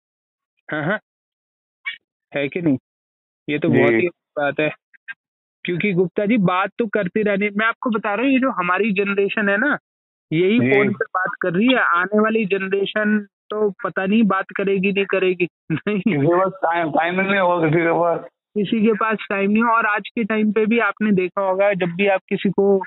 हाँ 0.69 0.85
हाँ। 0.85 0.99
है 2.33 2.49
कि 2.49 2.63
नहीं? 2.63 2.79
ये 3.49 3.59
तो 3.59 3.69
बहुत 3.69 3.91
ही 3.91 4.07
अच्छी 4.07 4.33
बात 4.39 4.61
है। 4.61 4.71
क्योंकि 5.65 5.93
गुप्ता 5.93 6.27
जी 6.27 6.37
बात 6.45 6.71
तो 6.79 6.87
करती 6.87 7.23
रहनी। 7.23 7.49
मैं 7.57 7.67
आपको 7.67 7.91
बता 7.91 8.15
रहा 8.15 8.25
हूँ 8.25 8.33
ये 8.33 8.39
जो 8.39 8.51
हमारी 8.51 8.93
जनरेशन 8.93 9.49
है 9.49 9.57
ना 9.57 9.77
यही 10.31 10.59
फ़ोन 10.61 10.93
पे 10.93 11.05
बात 11.05 11.31
कर 11.41 11.53
रही 11.53 11.67
है। 11.67 11.83
आने 11.99 12.21
वाली 12.21 12.45
जनरेशन 12.47 13.19
तो 13.51 13.69
पता 13.85 14.07
नहीं 14.07 14.23
बात 14.27 14.53
करेगी 14.57 14.93
नहीं 14.93 15.05
करेगी। 15.05 15.49
नहीं। 15.73 15.99
किसी 15.99 16.17
के 16.17 16.37
पास 16.37 16.53
टाइम 16.65 17.21
नहीं 17.21 17.39
होगा 17.39 17.69
किसी 17.69 17.81
के 17.81 17.93
पास। 17.93 18.21
किसी 18.57 18.81
के 18.83 18.93
पास 18.93 19.27
टाइम 19.31 19.51
नहीं 19.51 19.63
है। 19.63 19.71
और 19.71 19.87
आज 19.87 20.09
के 20.09 20.25
टाइम 20.25 20.53
पे 20.53 20.65
भी 20.67 20.79
आपने 20.79 21.13
देखा 21.13 21.43
होगा 21.43 21.73
जब 21.75 21.95
भी 21.97 22.07
आप 22.07 22.21
किसी 22.29 22.51
को 22.51 22.83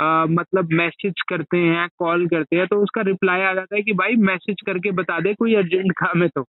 आ, 0.00 0.24
मतलब 0.26 0.68
मैसेज 0.72 1.20
करते 1.28 1.58
हैं 1.58 1.88
कॉल 1.98 2.26
करते 2.28 2.56
हैं 2.56 2.66
तो 2.66 2.76
उसका 2.76 3.00
रिप्लाई 3.02 3.40
आ 3.40 3.52
जाता 3.54 3.76
है 3.76 3.82
कि 3.82 3.92
भाई 3.92 4.16
मैसेज 4.28 4.60
करके 4.66 4.90
बता 4.90 5.18
दे 5.20 5.34
कोई 5.34 5.54
अर्जेंट 5.54 5.92
काम 5.92 6.22
है 6.22 6.28
तो। 6.28 6.44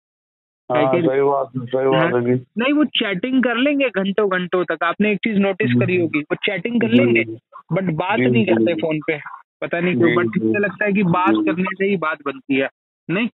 हाँ 0.71 0.93
सही 0.93 1.21
बात 1.21 1.51
सही 1.57 1.87
बात 1.89 2.15
है। 2.15 2.35
नहीं 2.59 2.73
वो 2.73 2.85
चैटिंग 2.85 3.43
कर 3.43 3.57
लेंगे 3.57 3.89
घंटों 3.89 4.29
घंटों 4.31 4.65
तक। 4.65 4.83
आपने 4.85 5.13
एक 5.13 5.19
चीज़ 5.19 5.39
नोटिस 5.39 5.73
करी 5.81 5.97
होगी 5.97 6.21
वो 6.21 6.35
चैटिंग 6.35 6.81
कर 6.81 6.89
लेंगे 6.89 7.25
बट 7.73 7.93
बात 7.95 8.19
नहीं 8.19 8.45
करते 8.47 8.75
फ़ोन 8.75 8.99
पे। 9.07 9.19
पता 9.61 9.81
नहीं 9.81 9.97
क्यों 9.97 10.15
बट। 10.15 10.27
मुझे 10.27 10.59
लगता 10.59 10.85
है 10.85 10.93
कि 10.93 11.03
बात 11.03 11.35
करने 11.47 11.75
से 11.75 11.87
ही 11.87 11.97
बात 11.97 12.19
बनती 12.27 12.57
है 12.57 12.69
नहीं? 13.09 13.29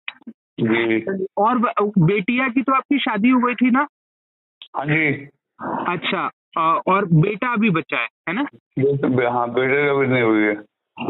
और 1.38 1.58
बेटिया 1.98 2.48
की 2.48 2.62
तो 2.62 2.72
आपकी 2.72 2.98
शादी 2.98 3.28
हो 3.28 3.40
गई 3.40 3.54
थी 3.54 3.70
ना? 3.70 3.86
हाँ 4.76 4.86
जी। 4.86 5.28
अच्छा 5.88 6.30
और 6.86 7.04
बेटा 7.04 7.52
अभी 7.52 7.70
बचा 7.70 7.96
है 7.96 8.08
है 8.28 8.34
ना? 8.34 8.46
हाँ 9.30 9.52
बेटे 9.52 9.86
का 9.86 9.94
भी 9.94 10.06
नहीं 10.06 10.22
हुई 10.22 10.42
है। 10.42 10.54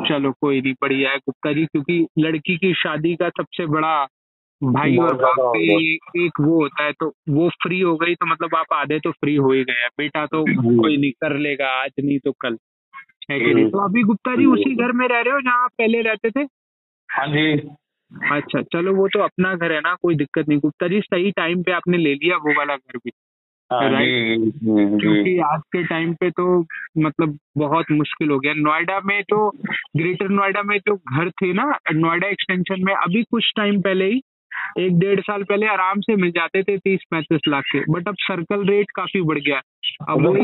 चलो 0.09 0.33
कोई 0.33 0.61
नहीं 0.61 0.73
बढ़िया 0.83 1.11
है 1.11 1.17
गुप्ता 1.17 1.53
जी 1.53 1.65
क्योंकि 1.67 2.07
लड़की 2.19 2.57
की 2.57 2.75
शादी 2.75 3.15
का 3.15 3.29
सबसे 3.29 3.67
बड़ा 3.67 4.07
भाई 4.73 4.97
और 4.97 5.15
बाप 5.15 5.35
पे 5.39 5.95
एक 6.27 6.33
वो 6.41 6.63
होता 6.63 6.85
है 6.85 6.93
तो 6.93 7.13
वो 7.29 7.49
फ्री 7.49 7.81
हो 7.81 7.97
गई 7.97 8.15
तो 8.15 8.27
मतलब 8.27 8.55
आप 8.55 8.67
आधे 8.73 8.99
तो 8.99 9.11
फ्री 9.11 9.35
हो 9.35 9.53
ही 9.53 9.65
गए 9.65 9.89
बेटा 9.99 10.27
तो 10.27 10.45
कोई 10.83 10.97
नहीं 10.97 11.11
कर 11.11 11.39
लेगा 11.39 11.67
आज 11.67 11.91
नहीं 12.05 12.19
तो 12.19 12.33
कल। 12.33 12.59
है 13.31 13.41
कि 13.41 13.55
नहीं? 13.55 13.71
तो 13.71 13.79
अभी 13.79 14.03
गुप्ता 14.03 14.37
जी 14.37 14.47
उसी 14.47 14.75
घर 14.75 14.93
में 14.93 15.09
रह 15.09 15.21
रहे 15.21 15.35
हो 15.35 15.41
जहाँ 15.41 15.65
आप 15.65 15.71
पहले 15.79 16.01
रहते 16.01 16.31
थे? 16.31 16.41
हाँ 17.13 17.27
जी। 17.27 17.71
अच्छा 18.33 18.63
चलो 18.63 18.95
वो 18.95 19.09
तो 19.09 19.21
अपना 19.21 19.55
घर 19.55 19.73
है 19.73 19.81
ना 19.81 19.95
कोई 19.95 20.15
दिक्कत 20.15 20.49
नहीं। 20.49 20.59
गुप्ता 20.59 20.89
जी 20.89 21.01
सही 21.01 21.31
टाइम 21.31 21.63
पे 21.63 21.73
आपने 21.73 21.99
ले 21.99 22.15
लिया 22.15 22.37
वो 22.37 22.59
वाला 22.59 22.77
घर 22.77 22.97
भी। 22.97 23.11
हाँ 23.73 23.91
जी 23.91 24.37
जी 24.37 25.01
क्योंकि 25.01 25.39
आज 25.39 25.61
के 25.61 25.85
टाइम 25.85 26.15
पे 26.15 26.31
तो 26.31 26.67
मतलब 26.99 27.39
बहुत 27.59 27.87
मुश्किल 27.91 28.31
हो 28.31 28.39
गया। 28.39 28.53
नोएडा 28.55 29.01
में 29.01 29.23
तो 29.23 29.51
ग्रेटर 29.97 30.29
नोएडा 30.29 30.63
में 30.63 30.79
जो 30.79 30.97
घर 30.97 31.31
थे 31.31 31.53
ना 31.53 31.79
नोएडा 31.93 32.29
एक्सटेंशन 32.29 32.85
में 32.85 32.95
अभी 32.95 33.23
कुछ 33.23 33.53
टाइम 33.57 33.81
पहले 33.81 34.05
ही 34.05 34.23
एक 34.79 34.99
डेढ़ 34.99 35.21
साल 35.21 35.43
पहले 35.43 35.67
आराम 35.67 36.01
से 36.01 36.17
मिल 36.17 36.31
जाते 36.31 36.63
थे 36.63 36.79
तीस 36.79 37.01
पैंतीस 37.11 37.41
लाख 37.49 37.65
के 37.65 37.81
बट 37.81 38.09
अब 38.09 38.15
सर्कल 38.21 38.67
रेट 38.67 38.87
काफ़ी 38.91 39.23
बढ़ 39.23 39.39
गया 39.39 39.61
अब 40.09 40.27
वही 40.27 40.43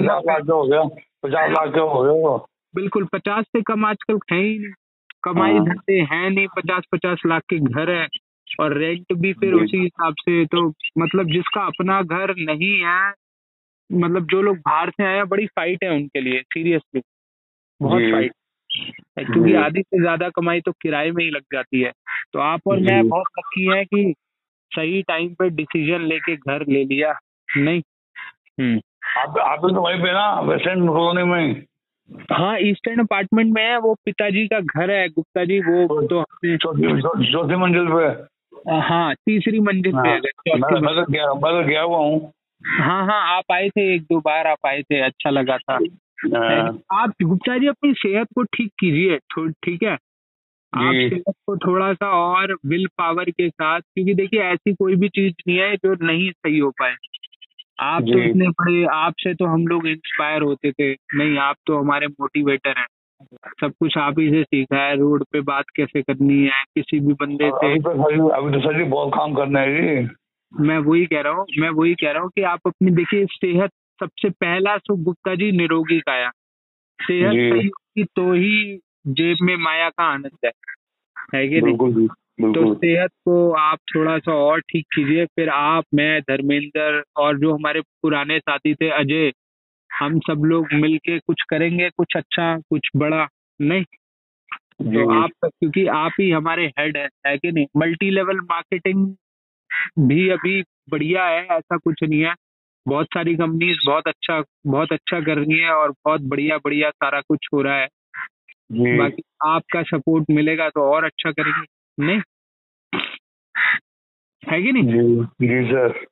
हो 0.50 0.62
गया 0.62 0.84
पचास 1.24 1.50
लाख 1.50 1.74
का 1.74 1.82
हो 1.82 2.02
गया 2.02 2.36
बिल्कुल 2.74 3.04
पचास 3.04 3.44
से 3.44 3.62
कम 3.62 3.84
आजकल 3.84 4.18
है 4.32 4.40
ही 4.40 4.58
नहीं। 4.58 4.72
कमाई 5.24 5.52
हाँ। 5.52 5.64
धंधे 5.64 6.00
है 6.00 6.30
नहीं 6.30 6.46
पचास 6.46 6.82
पचास 6.92 7.22
लाख 7.26 7.42
के 7.42 7.58
घर 7.58 7.90
है 7.90 8.08
और 8.60 8.76
रेंट 8.76 9.12
भी 9.12 9.32
फिर 9.32 9.52
उसी 9.52 9.78
हिसाब 9.78 10.14
से 10.20 10.44
तो 10.46 10.68
मतलब 10.98 11.26
जिसका 11.26 11.60
अपना 11.60 12.02
घर 12.02 12.34
नहीं 12.38 12.80
है 12.84 13.12
मतलब 13.92 14.26
जो 14.26 14.42
लोग 14.42 14.56
बाहर 14.56 14.90
से 14.90 15.04
आए 15.04 15.16
हैं 15.16 15.28
बड़ी 15.28 15.46
फाइट 15.46 15.84
है 15.84 15.90
उनके 15.90 16.20
लिए 16.20 16.40
सीरियसली 16.40 17.02
बहुत 17.82 18.02
फाइट 18.02 18.32
है 18.32 18.39
क्योंकि 19.18 19.54
आधी 19.54 19.82
से 19.82 20.00
ज़्यादा 20.00 20.28
कमाई 20.28 20.60
तो 20.60 20.72
किराए 20.72 21.10
में 21.10 21.24
ही 21.24 21.30
लग 21.30 21.42
जाती 21.52 21.80
है। 21.80 21.92
तो 22.32 22.38
आप 22.38 22.60
और 22.66 22.80
मैं 22.80 23.08
बहुत 23.08 23.26
लकी 23.38 23.76
हैं 23.76 23.86
कि 23.86 24.14
सही 24.72 25.02
टाइम 25.02 25.28
पे 25.28 25.50
डिसीज़न 25.50 26.00
लेके 26.00 26.36
घर 26.36 26.66
ले 26.68 26.84
लिया। 26.84 27.14
नहीं। 27.56 27.82
हम्म। 28.60 28.80
आप 29.18 29.38
आप 29.38 29.58
तो 29.58 29.80
वहीं 29.80 30.02
पे 30.02 30.12
ना 30.12 30.40
वेस्टर्न 30.40 30.88
कॉलोनी 30.88 31.22
में 31.22 31.62
हाँ। 32.32 32.58
ईस्टर्न 32.58 33.00
अपार्टमेंट 33.00 33.54
में 33.54 33.62
है 33.62 33.78
वो 33.78 33.94
पिताजी 33.94 34.46
का 34.46 34.60
घर 34.60 34.90
है 34.90 35.08
गुप्ता 35.08 35.44
जी 35.44 35.60
वो 35.60 36.02
तो 36.06 36.20
हमने 36.20 36.56
चौथी 37.32 37.56
मंजिल 37.56 37.86
पे। 37.86 38.30
हाँ 38.80 39.14
तीसरी 39.14 39.60
मंजिल 39.60 39.92
पे 39.92 40.08
हाँ, 40.08 40.18
मैं 40.58 41.04
तो 41.04 41.12
गया 41.12 41.34
मैं 41.34 41.62
तो 41.62 41.68
गया 41.68 41.82
हुआ 41.82 41.98
हूँ। 41.98 42.32
हाँ 42.64 43.06
हाँ 43.06 43.36
आप 43.36 43.52
आए 43.52 43.68
थे 43.68 43.94
एक 43.94 44.02
दो 44.02 44.20
बार 44.20 44.46
आप 44.46 44.66
आए 44.66 44.82
थे 44.82 45.00
अच्छा 45.00 45.30
लगा 45.30 45.58
था। 45.58 45.78
आप 46.92 47.12
गुप्ता 47.22 47.58
जी 47.58 47.66
अपनी 47.66 47.94
सेहत 47.94 48.26
को 48.34 48.42
ठीक 48.42 48.72
कीजिए 48.78 49.18
ठीक 49.48 49.82
है? 49.82 49.92
आप 50.74 50.92
सेहत 50.94 51.34
को 51.46 51.56
थोड़ा 51.56 51.92
सा 51.92 52.10
और 52.10 52.56
विल 52.66 52.86
पावर 52.86 53.30
के 53.30 53.48
साथ 53.48 53.80
क्योंकि 53.80 54.14
देखिए 54.14 54.40
ऐसी 54.40 54.74
कोई 54.74 54.96
भी 54.96 55.08
चीज़ 55.08 55.34
नहीं 55.48 55.58
है 55.58 55.76
जो 55.76 56.06
नहीं 56.06 56.30
सही 56.30 56.58
हो 56.58 56.70
पाए। 56.70 56.94
आप 57.80 58.02
तो 58.02 58.18
इतने 58.18 58.48
बड़े 58.48 58.84
आपसे 58.84 59.34
तो 59.34 59.44
हम 59.44 59.66
लोग 59.66 59.86
इंस्पायर 59.86 60.42
होते 60.42 60.72
थे। 60.72 60.92
नहीं 60.92 61.38
आप 61.38 61.56
तो 61.66 61.78
हमारे 61.78 62.06
मोटिवेटर 62.06 62.74
हैं। 62.78 62.86
सब 63.60 63.72
कुछ 63.80 63.98
आप 63.98 64.18
ही 64.18 64.30
से 64.30 64.42
सीखा 64.42 64.82
है 64.82 64.96
रोड 64.96 65.24
पे 65.32 65.40
बात 65.40 65.64
कैसे 65.76 66.02
करनी 66.02 66.44
है 66.44 66.50
किसी 66.50 67.00
भी 67.00 67.12
बंदे 67.12 67.50
से 67.50 67.70
अभी 67.70 67.80
तो 67.80 68.28
अभी 68.28 68.52
तो 68.52 68.60
सर 68.60 68.78
जी 68.78 68.84
बहुत 68.84 69.14
काम 69.14 69.34
करना 69.34 69.60
है 69.60 70.02
जी। 70.02 70.08
मैं 70.60 70.78
वही 70.78 71.06
कह 71.06 71.20
रहा 71.20 71.32
हूँ 71.32 71.46
मैं 71.58 71.70
वही 71.70 71.94
कह 71.94 72.10
रहा 72.10 72.22
हूँ 72.22 72.30
कि 72.30 72.42
आप 72.42 72.60
अपनी 72.66 72.90
देखिए 72.90 73.26
सेहत 73.26 73.70
सबसे 74.00 74.30
पहला 74.30 74.76
सुख 74.78 74.98
गुप्ता 74.98 75.34
जी 75.34 75.52
निरोगी 75.52 76.00
काया 76.00 76.30
सेहत। 77.00 77.30
सही 77.30 77.66
होगी 77.66 78.04
तो 78.04 78.32
ही 78.32 78.78
जेब 79.06 79.36
में 79.42 79.56
माया 79.56 79.88
का 79.88 80.04
आनंद 80.04 80.38
है। 80.44 80.50
है 81.34 81.48
कि 81.48 81.60
नहीं? 81.60 82.08
तो 82.52 82.74
सेहत 82.74 83.10
को 83.24 83.52
आप 83.52 83.78
थोड़ा 83.94 84.18
सा 84.18 84.32
और 84.32 84.60
ठीक 84.60 84.86
कीजिए 84.94 85.24
फिर 85.26 85.48
आप 85.48 85.84
मैं 85.94 86.20
धर्मेंद्र 86.20 87.02
और 87.16 87.38
जो 87.38 87.54
हमारे 87.54 87.80
पुराने 87.80 88.38
साथी 88.38 88.74
थे 88.74 88.90
अजय 88.90 89.32
हम 89.90 90.18
सब 90.18 90.42
लोग 90.44 90.68
मिलके 90.72 91.18
कुछ 91.18 91.42
करेंगे 91.48 91.90
कुछ 91.90 92.16
अच्छा 92.16 92.58
कुछ 92.58 92.88
बड़ा 92.96 93.28
नहीं? 93.60 93.84
जी। 94.82 94.96
तो 94.96 95.22
आप 95.22 95.30
क्योंकि 95.44 95.86
आप 95.86 96.12
ही 96.20 96.30
हमारे 96.30 96.66
हेड 96.78 96.96
है, 96.96 97.08
है 97.26 97.38
कि 97.38 97.52
नहीं? 97.52 97.66
मल्टी 97.76 98.10
लेवल 98.10 98.40
मार्केटिंग 98.40 99.14
भी 99.98 100.28
अभी 100.28 100.62
बढ़िया 100.90 101.26
है 101.26 101.46
ऐसा 101.46 101.76
कुछ 101.76 102.02
नहीं 102.02 102.20
है। 102.20 102.34
बहुत 102.88 103.06
सारी 103.06 103.34
कंपनीज़ 103.36 103.78
बहुत 103.86 104.08
अच्छा 104.08 104.42
बहुत 104.66 104.92
अच्छा 104.92 105.20
कर 105.20 105.38
रही 105.38 105.58
है 105.58 105.70
और 105.70 105.90
बहुत 105.90 106.20
बढ़िया 106.20 106.58
बढ़िया 106.58 106.90
सारा 106.90 107.20
कुछ 107.20 107.48
हो 107.54 107.62
रहा 107.62 107.76
है। 107.76 107.88
बाकी 108.98 109.22
आपका 109.46 109.82
सपोर्ट 109.82 110.24
मिलेगा 110.30 110.68
तो 110.68 110.80
और 110.94 111.04
अच्छा 111.04 111.30
करेंगे 111.30 111.64
नहीं? 112.06 112.20
है 114.50 114.62
कि 114.62 114.72
नहीं? 114.72 115.24
जी 115.24 115.64
सर 115.66 116.04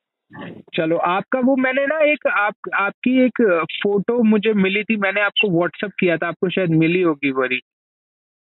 चलो 0.73 0.97
आपका 0.97 1.39
वो 1.39 1.55
मैंने 1.55 1.85
ना 1.85 1.99
एक 1.99 2.27
आप 2.27 2.53
आपकी 2.73 3.25
एक 3.25 3.65
फ़ोटो 3.83 4.23
मुझे 4.23 4.53
मिली 4.53 4.83
थी 4.83 4.95
मैंने 4.95 5.21
आपको 5.21 5.57
व्हाट्सअप 5.57 5.91
किया 5.99 6.17
था 6.17 6.27
आपको 6.27 6.49
शायद 6.49 6.69
मिली 6.69 7.01
होगी 7.01 7.31
वरी 7.31 7.59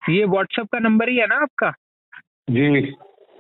ये 0.10 0.25
व्हाट्सअप 0.25 0.67
का 0.72 0.79
नंबर 0.79 1.10
ही 1.10 1.17
है 1.17 1.27
ना 1.27 1.36
आपका? 1.36 1.72
जी। 2.50 2.81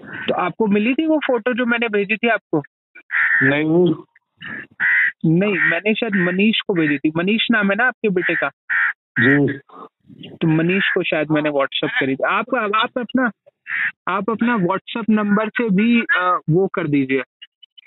तो 0.03 0.33
आपको 0.33 0.67
मिली 0.67 0.93
थी 0.93 1.07
वो 1.07 1.17
फ़ोटो 1.17 1.53
जो 1.53 1.65
मैंने 1.65 1.89
भेजी 1.89 2.17
थी 2.17 2.27
आपको? 2.27 2.63
नहीं 3.43 3.93
नहीं 5.25 5.53
मैंने 5.69 5.93
शायद 5.93 6.15
मनीष 6.15 6.61
को 6.67 6.73
भेजी 6.73 6.97
थी। 6.97 7.11
मनीष 7.17 7.47
नाम 7.51 7.69
है 7.71 7.75
ना 7.75 7.87
आपके 7.87 8.09
बेटे 8.09 8.35
का? 8.35 8.49
जी। 9.19 9.57
तो 10.29 10.47
मनीष 10.47 10.83
को 10.93 11.03
शायद 11.03 11.31
मैंने 11.31 11.49
व्हाट्सअप 11.49 11.89
करी 11.99 12.15
थी। 12.15 12.23
आप 12.23 12.55
आप 12.55 12.99
अपना 12.99 13.31
आप 14.07 14.29
अपना 14.29 14.55
व्हाट्सअप 14.55 15.05
नंबर 15.09 15.49
से 15.49 15.69
भी 15.69 16.01
अ, 16.01 16.39
वो 16.49 16.67
कर 16.67 16.87
दीजिए। 16.87 17.21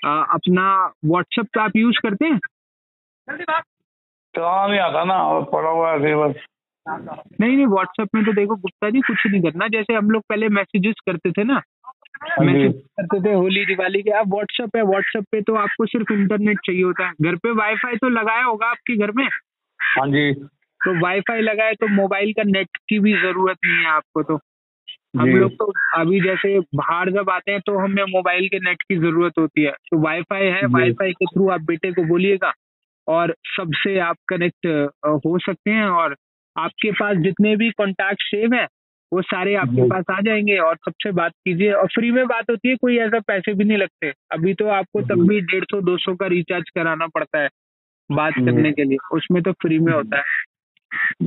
अपना 0.05 0.93
व्हाट्सअप 1.05 1.57
आप 1.59 1.71
यूज़ 1.75 1.99
करते 2.03 2.25
हैं? 2.25 2.39
आता 4.79 5.03
ना 5.03 5.13
और 5.13 5.43
पड़ा 5.43 5.69
हुआ 5.69 5.91
है 5.91 6.15
बस। 6.15 6.35
नहीं 7.41 7.55
नहीं 7.55 7.65
व्हाट्सएप 7.65 8.09
में 8.15 8.25
तो 8.25 8.33
देखो 8.33 8.55
गुप्ता 8.55 8.89
जी 8.89 9.01
कुछ 9.01 9.17
नहीं 9.27 9.41
करना। 9.41 9.67
जैसे 9.67 9.93
हम 9.93 10.11
लोग 10.11 10.23
पहले 10.29 10.49
मैसेजेस 10.49 10.95
करते 11.05 11.31
थे 11.31 11.43
ना 11.43 11.61
मैसेज 12.21 12.73
करते 12.99 13.19
थे 13.21 13.33
होली 13.33 13.65
दिवाली 13.65 14.01
के। 14.01 14.11
अब 14.11 14.33
व्हाट्सएप 14.33 14.75
है 14.75 14.81
व्हाट्सएप 14.83 15.23
पे 15.31 15.41
तो 15.41 15.55
आपको 15.55 15.85
सिर्फ़ 15.85 16.11
इंटरनेट 16.13 16.59
चाहिए 16.65 16.83
होता 16.83 17.07
है। 17.07 17.13
घर 17.21 17.35
पे 17.35 17.51
वाईफाई 17.51 17.95
तो 17.95 18.09
लगाया 18.09 18.43
होगा 18.43 18.67
आपके 18.67 18.97
घर 18.97 19.11
में? 19.11 19.25
हाँ 19.79 20.07
जी। 20.07 20.33
तो 20.81 20.99
वाईफाई 21.01 21.41
लगाए 21.41 21.73
तो 21.73 21.87
मोबाइल 21.87 22.31
का 22.33 22.43
नेट 22.43 22.77
की 22.89 22.99
भी 22.99 23.13
ज़रूरत 23.13 23.57
नहीं 23.65 23.77
है 23.77 23.89
आपको 23.91 24.23
तो। 24.23 24.39
हम 25.19 25.27
लोग 25.27 25.51
तो 25.51 25.71
अभी 25.97 26.19
जैसे 26.21 26.59
बाहर 26.75 27.09
जब 27.11 27.29
आते 27.29 27.51
हैं 27.51 27.61
तो 27.65 27.77
हमें 27.77 28.03
मोबाइल 28.09 28.47
के 28.47 28.59
नेट 28.59 28.81
की 28.81 28.95
ज़रूरत 28.95 29.33
होती 29.39 29.63
है। 29.63 29.71
तो 29.71 29.97
वाईफाई 29.99 30.45
है। 30.47 30.65
वाईफाई 30.67 31.11
के 31.11 31.25
थ्रू 31.25 31.49
आप 31.49 31.61
बेटे 31.61 31.91
को 31.91 32.03
बोलिएगा 32.03 32.51
और 33.07 33.33
सबसे 33.57 33.97
आप 33.99 34.15
कनेक्ट 34.29 34.67
हो 35.25 35.37
सकते 35.39 35.71
हैं 35.71 35.85
और 35.85 36.15
आपके 36.55 36.91
पास 36.91 37.17
जितने 37.17 37.55
भी 37.55 37.69
कॉन्टैक्ट 37.71 38.21
सेव 38.21 38.53
हैं 38.53 38.67
वो 39.13 39.21
सारे 39.21 39.55
आपके 39.55 39.89
पास 39.89 40.05
आ 40.11 40.19
जाएँगे 40.21 40.57
और 40.57 40.75
सबसे 40.75 41.11
बात 41.11 41.31
कीजिए 41.31 41.71
और 41.71 41.87
फ्री 41.87 42.11
में 42.11 42.27
बात 42.27 42.45
होती 42.49 42.69
है 42.69 42.75
कोई 42.75 42.97
ऐसा 42.97 43.19
पैसे 43.19 43.53
भी 43.53 43.63
नहीं 43.63 43.77
लगते। 43.77 44.13
अभी 44.31 44.53
तो 44.53 44.67
आपको 44.67 45.01
तब 45.01 45.27
भी 45.27 45.41
डेढ़ 45.41 45.63
सौ 45.63 45.81
दो 45.81 45.97
सौ 45.97 46.15
का 46.15 46.27
रिचार्ज 46.27 46.69
कराना 46.75 47.07
पड़ता 47.07 47.39
है 47.39 47.49
बात 48.11 48.33
करने 48.33 48.71
के 48.71 48.83
लिए। 48.83 48.97
उसमें 49.11 49.43
तो 49.43 49.51
फ्री 49.51 49.79
में 49.79 49.93
होता 49.93 50.17
है। 50.17 50.23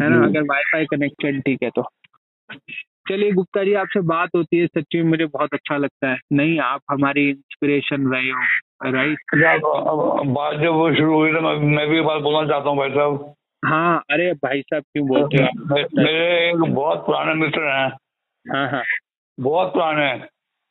है 0.02 0.08
ना। 0.08 0.24
अगर 0.24 0.42
वाईफाई 0.42 0.84
कनेक्टेड 0.84 1.40
ठीक 1.40 1.62
है 1.62 1.70
तो। 1.70 1.88
चलिए 3.08 3.32
गुप्ता 3.32 3.64
जी 3.64 3.74
आपसे 3.74 4.00
बात 4.00 4.30
होती 4.36 4.58
है 4.58 4.66
सच्ची 4.66 5.02
में 5.02 5.10
मुझे 5.10 5.26
बहुत 5.26 5.54
अच्छा 5.54 5.76
लगता 5.76 6.08
है। 6.08 6.18
नहीं 6.32 6.58
आप 6.58 6.80
हमारी 6.90 7.28
इंस्पिरेशन 7.30 8.12
रहे 8.14 8.30
हो 8.30 8.42
राइट 8.90 9.18
बात 10.26 10.54
जब 10.54 10.94
शुरू 10.96 11.14
हुई 11.14 11.32
तो 11.32 11.40
मैं 11.40 11.76
मैं 11.76 11.88
भी 11.88 12.00
बात 12.00 12.22
बोलना 12.22 12.48
चाहता 12.48 12.68
हूँ 12.68 12.78
भाई 12.78 12.90
साहब। 12.90 13.34
हाँ 13.64 14.04
अरे 14.10 14.32
भाई 14.32 14.62
साहब 14.62 14.82
क्यों 14.82 15.08
बोलते 15.08 15.36
हो 15.36 15.44
आप? 15.44 15.88
मेरे 15.94 16.50
एक 16.50 16.56
बहुत 16.56 17.06
पुराने 17.06 17.34
मित्र 17.34 17.60
हैं। 17.60 17.90
हाँ 18.54 18.70
हाँ। 18.70 18.82
बहुत 19.40 19.72
पुराने। 19.72 20.10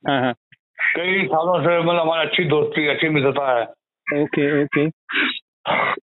हाँ 0.08 0.22
हाँ। 0.22 0.34
कई 0.96 1.26
सालों 1.26 1.62
से 1.62 1.80
मतलब 1.80 2.00
हमारी 2.00 2.28
अच्छी 2.28 2.44
दोस्ती 2.44 2.88
अच्छी 2.88 3.10
मित्रता 3.10 3.60
है। 3.60 3.64
Okay 4.24 4.64
okay. 4.64 4.86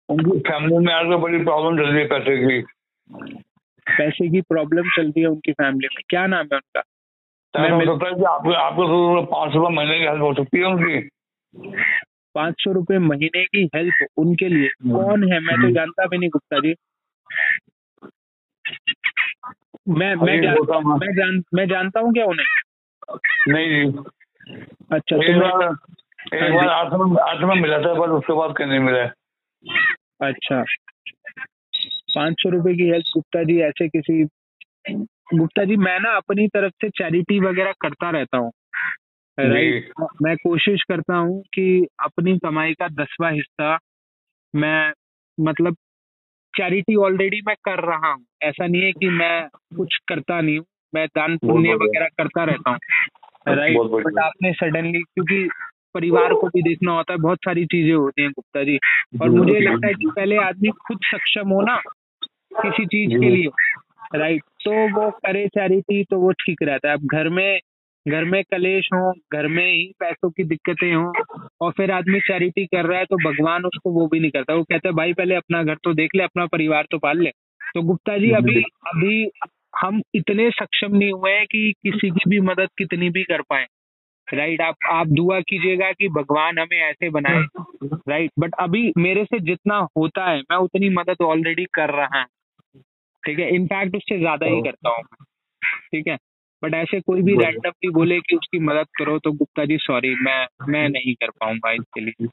उनकी 0.08 0.38
फैमिली 0.38 0.78
में 0.78 0.94
आगे 0.94 1.16
बड़ी 1.16 1.44
प्रॉब्लम 1.44 1.76
चल 1.76 1.86
रही 1.86 2.02
है 2.02 2.08
पैसे 2.08 2.36
की। 2.36 2.62
पैसे 3.98 4.28
की 4.28 4.40
प्रॉब्लम 4.40 4.82
चल 4.96 5.06
रही 5.06 5.20
है 5.20 5.26
उनकी 5.26 5.52
फैमिली 5.52 5.88
में। 5.96 6.02
क्या 6.08 6.26
नाम 6.26 6.46
है 6.52 6.56
उनका? 6.56 6.80
तो 7.54 7.60
मैं 7.60 7.70
मिल- 7.70 8.26
आपको 8.26 8.52
आपको 8.52 9.22
पाँच 9.22 9.52
सौ 9.52 9.70
महीने 9.70 9.98
की 9.98 10.04
हेल्प 10.04 10.20
हो 10.20 10.34
सकती 10.34 10.58
है 10.58 10.64
उनकी। 10.64 11.08
पाँच 12.38 12.54
सौ 12.58 12.72
रुपये 12.72 12.98
महीने 12.98 13.44
की 13.44 13.64
हेल्प 13.76 14.06
उनके 14.16 14.48
लिए। 14.48 14.68
कौन 14.92 15.32
है? 15.32 15.40
मैं 15.40 15.56
तो 15.56 15.62
हम्म। 15.62 15.74
जानता 15.74 16.06
भी 16.06 16.18
नहीं 16.18 16.30
गुप्ता 16.30 16.58
जी। 16.58 16.74
मैं 19.88 20.14
मैं 20.14 20.14
अभी 20.14 20.46
जान, 20.46 20.84
हूँ 20.84 20.98
मैं। 20.98 21.14
जान 21.14 21.42
मैं 21.54 21.66
जानता 21.68 22.00
हूँ 22.00 22.12
क्या 22.12 22.24
उन्हें? 22.24 22.46
नहीं 23.48 23.92
अच्छा 24.92 25.16
एक 25.16 25.34
तो 25.34 25.40
बार 25.40 25.62
हाँ 25.62 25.72
एक 26.34 26.54
बार 26.54 26.68
आठ 26.68 26.92
में 26.92 27.16
आठ 27.22 27.40
में 27.40 27.62
मिला 27.62 27.78
था 27.78 27.94
पर 28.00 28.10
उसके 28.10 28.32
बाद 28.32 28.54
कहीं 28.56 28.68
नहीं 28.68 28.80
मिला। 28.80 29.04
अच्छा। 30.28 30.62
पाँच 32.14 32.34
सौ 32.40 32.50
रुपए 32.50 32.74
की 32.74 32.88
हेल्प 32.90 33.04
गुप्ता 33.14 33.42
जी 33.42 33.60
ऐसे 33.60 33.88
किसी 33.88 34.24
गुप्ता 35.34 35.64
जी 35.64 35.76
मैं 35.76 35.98
ना 36.00 36.10
अपनी 36.16 36.48
तरफ़ 36.48 36.72
से 36.80 36.88
चैरिटी 36.90 37.40
वगैरह 37.40 37.72
करता 37.80 38.10
रहता 38.10 38.38
हूँ। 38.38 38.50
राइट 39.40 39.90
मैं 40.22 40.36
कोशिश 40.36 40.82
करता 40.82 41.16
हूँ 41.16 41.42
कि 41.42 41.86
अपनी 42.04 42.38
कमाई 42.38 42.72
का 42.72 42.88
दसवा 42.88 43.28
हिस्सा 43.28 43.78
मैं 44.56 44.92
मतलब 45.40 45.74
चैरिटी 46.56 46.96
ऑलरेडी 46.96 47.40
मैं 47.46 47.56
कर 47.64 47.84
रहा 47.84 48.12
हूँ। 48.12 48.24
ऐसा 48.42 48.66
नहीं 48.66 48.82
है 48.82 48.92
कि 48.92 49.08
मैं 49.08 49.48
कुछ 49.76 49.98
करता 50.08 50.40
नहीं 50.40 50.58
हूँ 50.58 50.66
मैं 50.94 51.06
दान 51.06 51.36
पुण्य 51.36 51.74
वगैरह 51.74 52.06
करता 52.06 52.44
रहता 52.44 52.70
हूँ। 52.70 52.78
राइट 53.48 53.78
बट 53.78 54.18
आपने 54.18 54.52
सडनली 54.52 55.02
क्योंकि 55.02 55.48
परिवार 55.94 56.34
को 56.34 56.46
भी 56.46 56.62
देखना 56.62 56.92
होता 56.92 57.12
है 57.12 57.18
बहुत 57.18 57.38
सारी 57.38 57.66
चीज़ें 57.66 57.94
होती 57.94 58.22
हैं 58.22 58.30
गुप्ता 58.30 58.64
जी। 58.64 58.78
और 59.22 59.30
मुझे 59.30 59.60
लगता 59.60 59.86
है 59.86 59.94
कि 59.94 60.10
पहले 60.16 60.36
आदमी 60.36 60.68
खुद 60.68 60.98
सक्षम 61.04 61.48
हो 61.48 61.62
ना 61.62 61.82
किसी 62.62 62.86
चीज़ 62.86 63.20
के 63.20 63.30
लिए। 63.30 63.48
राइट 64.14 64.42
तो 64.42 65.00
वो 65.00 65.10
करे 65.10 65.48
चैरिटी 65.48 66.04
तो 66.04 66.18
वो 66.18 66.32
ठीक 66.32 66.62
रहता 66.62 66.88
है। 66.88 66.94
अब 66.94 67.00
घर 67.04 67.28
में 67.28 67.60
घर 68.06 68.24
में 68.24 68.42
कलेश 68.44 68.88
हो 68.94 69.12
घर 69.32 69.46
में 69.46 69.64
ही 69.64 69.82
पैसों 70.00 70.30
की 70.30 70.44
दिक्कतें 70.44 70.92
हो 70.94 71.12
और 71.60 71.72
फिर 71.72 71.90
आदमी 71.92 72.20
चैरिटी 72.20 72.64
कर 72.66 72.86
रहा 72.86 72.98
है 72.98 73.04
तो 73.04 73.16
भगवान 73.24 73.64
उसको 73.64 73.90
वो 73.90 74.06
भी 74.06 74.20
नहीं 74.20 74.30
करता। 74.30 74.54
वो 74.54 74.62
कहता 74.62 74.88
है 74.88 74.94
भाई 74.94 75.12
पहले 75.12 75.34
अपना 75.34 75.62
घर 75.62 75.76
तो 75.84 75.94
देख 75.94 76.14
ले 76.16 76.22
अपना 76.22 76.46
परिवार 76.46 76.86
तो 76.90 76.98
पाल 76.98 77.20
ले। 77.20 77.30
तो 77.74 77.82
गुप्ता 77.82 78.16
जी 78.18 78.30
अभी 78.32 78.62
अभी 78.86 79.30
हम 79.78 80.00
इतने 80.14 80.50
सक्षम 80.50 80.96
नहीं 80.96 81.12
हुए 81.12 81.32
हैं 81.32 81.46
कि 81.46 81.72
किसी 81.82 82.10
की 82.10 82.30
भी 82.30 82.40
मदद 82.40 82.68
कितनी 82.78 83.10
भी 83.10 83.24
कर 83.24 83.42
पाए। 83.42 83.66
राइट 84.28 84.60
आप 84.60 84.76
आप 84.92 85.06
दुआ 85.08 85.40
कीजिएगा 85.40 85.90
कि 85.92 86.08
भगवान 86.08 86.58
हमें 86.58 86.78
ऐसे 86.78 87.10
बनाए। 87.10 87.42
राइट 88.08 88.30
बट 88.38 88.54
अभी 88.60 88.92
मेरे 88.98 89.24
से 89.24 89.38
जितना 89.40 89.76
होता 89.96 90.30
है 90.30 90.40
मैं 90.40 90.56
उतनी 90.58 90.88
मदद 90.90 91.22
ऑलरेडी 91.24 91.64
कर 91.74 91.90
रहा 91.90 92.18
हूँ। 92.18 92.26
ठीक 93.22 93.38
है? 93.38 93.54
इनफैक्ट 93.54 93.96
उससे 93.96 94.18
ज़्यादा 94.18 94.46
ही 94.46 94.60
करता 94.62 94.88
हूँ 94.88 95.04
ठीक 95.92 96.08
है? 96.08 96.16
बट 96.62 96.74
ऐसे 96.74 97.00
कोई 97.00 97.22
भी 97.22 97.34
रैंडमली 97.36 97.88
बोले 97.90 98.18
कि 98.20 98.36
उसकी 98.36 98.58
मदद 98.58 98.86
करो 98.98 99.18
तो 99.18 99.32
गुप्ता 99.32 99.64
जी 99.64 99.76
सॉरी 99.78 100.14
मैं 100.24 100.46
मैं 100.68 100.88
नहीं 100.88 101.14
कर 101.14 101.30
पाऊँगा 101.30 101.72
इसके 101.72 102.00
लिए। 102.00 102.26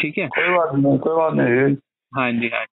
ठीक 0.00 0.18
है? 0.18 0.26
कोई 0.28 0.54
बात 0.56 0.74
नहीं 0.74 0.98
कोई 0.98 1.16
बात 1.16 1.32
नहीं 1.34 1.74
हाँ 2.12 2.30
जी 2.32 2.48
हाँ 2.48 2.64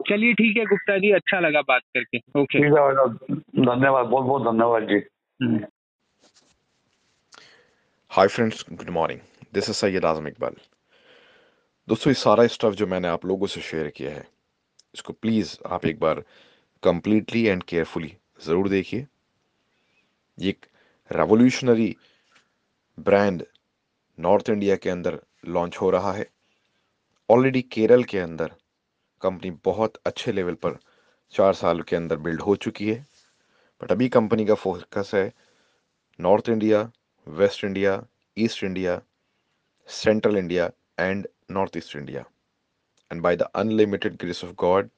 चलिए 0.00 0.32
ठीक 0.34 0.56
है 0.56 0.64
गुप्ता 0.64 0.98
जी 0.98 1.10
अच्छा 1.12 1.40
लगा 1.40 1.60
बात 1.68 1.82
करके। 1.96 2.18
ओके 2.40 2.58
धन्यवाद 2.58 4.06
बहुत 4.06 4.24
बहुत 4.24 4.42
धन्यवाद 4.44 4.88
ji. 4.88 5.00
Hi 8.10 8.28
friends 8.28 8.64
good 8.72 8.90
morning 8.90 9.20
this 9.54 9.68
is 9.68 9.76
Syed 9.76 10.04
Azam 10.04 10.28
Iqbal 10.28 10.56
दोस्तों 11.88 12.10
ये 12.10 12.14
सारा 12.14 12.46
स्टफ़ 12.48 12.74
जो 12.74 12.86
मैंने 12.86 13.08
आप 13.08 13.24
लोगों 13.26 13.46
से 13.46 13.60
शेयर 13.62 13.88
किया 13.96 14.10
है 14.10 14.24
इसको 14.94 15.12
प्लीज़ 15.12 15.56
आप 15.66 15.84
एक 15.86 15.98
बार 16.00 16.22
कंप्लीटली 16.82 17.44
एंड 17.46 17.62
केयरफुली 17.62 18.12
ज़रूर 18.38 18.68
देखिए। 18.68 19.06
एक 20.38 20.66
रेवोल्यूशनरी 21.10 21.94
ब्रांड 22.98 23.44
नॉर्थ 24.18 24.50
इंडिया 24.50 24.76
के 24.76 24.90
अंदर 24.90 25.18
लॉन्च 25.46 25.76
हो 25.76 25.90
रहा 25.90 26.12
है। 26.12 26.26
ऑलरेडी 27.28 27.62
केरल 27.62 28.04
के 28.04 28.18
अंदर 28.18 28.54
कंपनी 29.22 29.50
बहुत 29.64 29.96
अच्छे 30.06 30.32
लेवल 30.32 30.54
पर 30.56 30.78
चार 31.34 31.54
साल 31.54 31.80
के 31.82 31.96
अंदर 31.96 32.16
बिल्ड 32.18 32.40
हो 32.42 32.56
चुकी 32.56 32.88
है। 32.88 33.04
बट 33.80 33.92
अभी 33.92 34.08
कंपनी 34.08 34.44
का 34.46 34.54
फोकस 34.54 35.10
है 35.14 35.32
north 36.18 36.48
India 36.48 36.90
west 37.26 37.64
India 37.64 38.02
east 38.36 38.64
India 38.64 39.00
central 39.88 40.36
India 40.36 40.70
and 41.00 41.26
north 41.50 41.76
east 41.76 41.96
India 41.96 42.24
and 43.10 43.20
by 43.22 43.36
the 43.36 43.42
unlimited 43.56 44.16
grace 44.20 44.44
of 44.44 44.52
God 44.60 44.88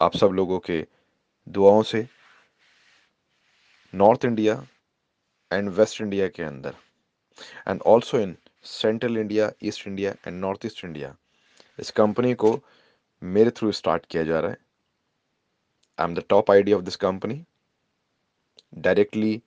आप 0.00 0.16
सब 0.16 0.30
लोगों 0.32 0.58
के 0.60 0.80
दुआओं 1.48 1.82
से 1.82 2.06
north 3.94 4.24
India 4.24 4.66
and 5.52 5.68
west 5.68 6.00
India 6.00 6.28
के 6.28 6.42
अंदर 6.42 6.74
and 7.68 7.82
also 7.82 8.18
in 8.18 8.36
central 8.64 9.18
India 9.18 9.52
east 9.62 9.86
India 9.86 10.10
and 10.26 10.40
north 10.40 10.66
east 10.66 10.84
India 10.84 11.16
इस 11.78 11.90
company 11.90 12.34
को 12.34 12.60
मेरे 13.22 13.50
थ्रू 13.50 13.72
स्टार्ट 13.72 14.06
किया 14.06 14.22
जा 14.22 14.40
रहा 14.40 14.50
है। 14.50 14.56
I 15.98 16.06
am 16.06 16.14
the 16.14 16.24
top 16.28 16.50
idea 16.50 16.76
of 16.76 16.84
this 16.84 16.96
company 16.96 17.44
directly 18.74 19.42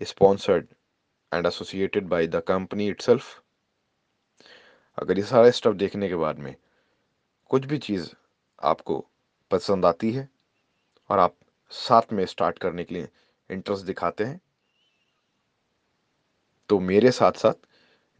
sponsored 0.00 0.66
and 1.32 1.46
associated 1.46 2.08
by 2.08 2.20
the 2.26 2.40
company 2.50 2.84
itself 2.94 3.22
अगर 4.98 5.18
ये 5.18 5.24
सारा 5.24 5.50
स्टफ़ 5.50 5.74
देखने 5.74 6.08
के 6.08 6.14
बाद 6.14 6.38
में 6.38 6.54
कुछ 7.50 7.64
भी 7.64 7.78
चीज़ 7.78 8.08
आपको 8.62 9.06
पसंद 9.50 9.86
आती 9.86 10.12
है 10.12 10.28
और 11.10 11.18
आप 11.18 11.34
साथ 11.72 12.12
में 12.12 12.24
स्टार्ट 12.26 12.58
करने 12.58 12.84
के 12.84 12.94
लिए 12.94 13.08
इंटरेस्ट 13.50 13.84
दिखाते 13.86 14.24
हैं। 14.24 14.40
तो 16.68 16.78
मेरे 16.80 17.10
साथ 17.10 17.32
साथ 17.32 17.66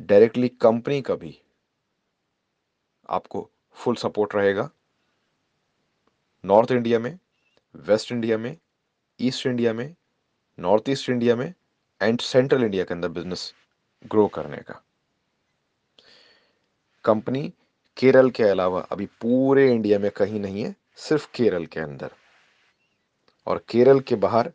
डायरेक्टली 0.00 0.48
कंपनी 0.48 1.00
का 1.02 1.14
भी 1.14 1.40
आपको 3.08 3.48
फुल 3.76 3.94
सपोर्ट 3.94 4.34
रहेगा। 4.34 4.68
नॉर्थ 6.44 6.72
इंडिया 6.72 6.98
में 6.98 7.18
वेस्ट 7.74 8.12
इंडिया 8.12 8.38
में 8.38 8.56
ईस्ट 9.20 9.46
इंडिया 9.46 9.72
में 9.72 9.94
नॉर्थ 10.58 10.88
ईस्ट 10.88 11.10
इंडिया 11.10 11.36
में 11.36 11.52
एंड 12.00 12.20
सेंट्रल 12.20 12.64
इंडिया 12.64 12.84
के 12.84 12.94
अंदर 12.94 13.08
बिज़नेस 13.08 13.52
ग्रो 14.06 14.26
करने 14.28 14.56
का। 14.56 14.82
कंपनी 17.04 17.52
केरल 17.96 18.30
के 18.30 18.42
अलावा 18.42 18.80
अभी 18.80 19.06
पूरे 19.06 19.70
इंडिया 19.72 19.98
में 19.98 20.10
कहीं 20.10 20.40
नहीं 20.40 20.62
है, 20.62 20.74
सिर्फ़ 20.96 21.28
केरल 21.34 21.66
के 21.66 21.80
अंदर। 21.80 22.10
और 23.46 23.64
केरल 23.68 24.00
के 24.00 24.14
बाहर 24.16 24.52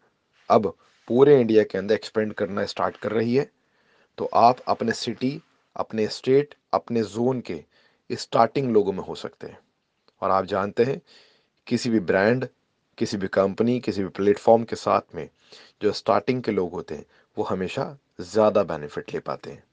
अब 0.49 0.73
पूरे 1.07 1.39
इंडिया 1.41 1.63
के 1.63 1.77
अंदर 1.77 1.95
एक्सपेंड 1.95 2.33
करना 2.33 2.65
स्टार्ट 2.65 2.97
कर 2.97 3.11
रही 3.11 3.35
है। 3.35 3.49
तो 4.17 4.29
आप 4.35 4.59
अपने 4.67 4.91
सिटी 4.93 5.39
अपने 5.75 6.07
स्टेट 6.07 6.55
अपने 6.73 7.03
जोन 7.03 7.41
के 7.41 7.63
स्टार्टिंग 8.09 8.71
लोगों 8.71 8.93
में 8.93 9.03
हो 9.03 9.15
सकते 9.15 9.47
हैं। 9.47 9.57
और 10.21 10.31
आप 10.31 10.45
जानते 10.45 10.83
हैं, 10.83 11.01
किसी 11.67 11.89
भी 11.89 11.99
ब्रांड 12.01 12.47
किसी 12.97 13.17
भी 13.17 13.27
कंपनी 13.27 13.79
किसी 13.79 14.03
भी 14.03 14.09
प्लेटफॉर्म 14.09 14.63
के 14.63 14.75
साथ 14.75 15.15
में 15.15 15.27
जो 15.81 15.91
स्टार्टिंग 15.91 16.41
के 16.43 16.51
लोग 16.51 16.71
होते 16.71 16.95
हैं, 16.95 17.05
वो 17.37 17.43
हमेशा 17.43 17.97
ज़्यादा 18.21 18.63
बेनिफिट 18.63 19.13
ले 19.13 19.19
पाते 19.19 19.51
हैं। 19.51 19.63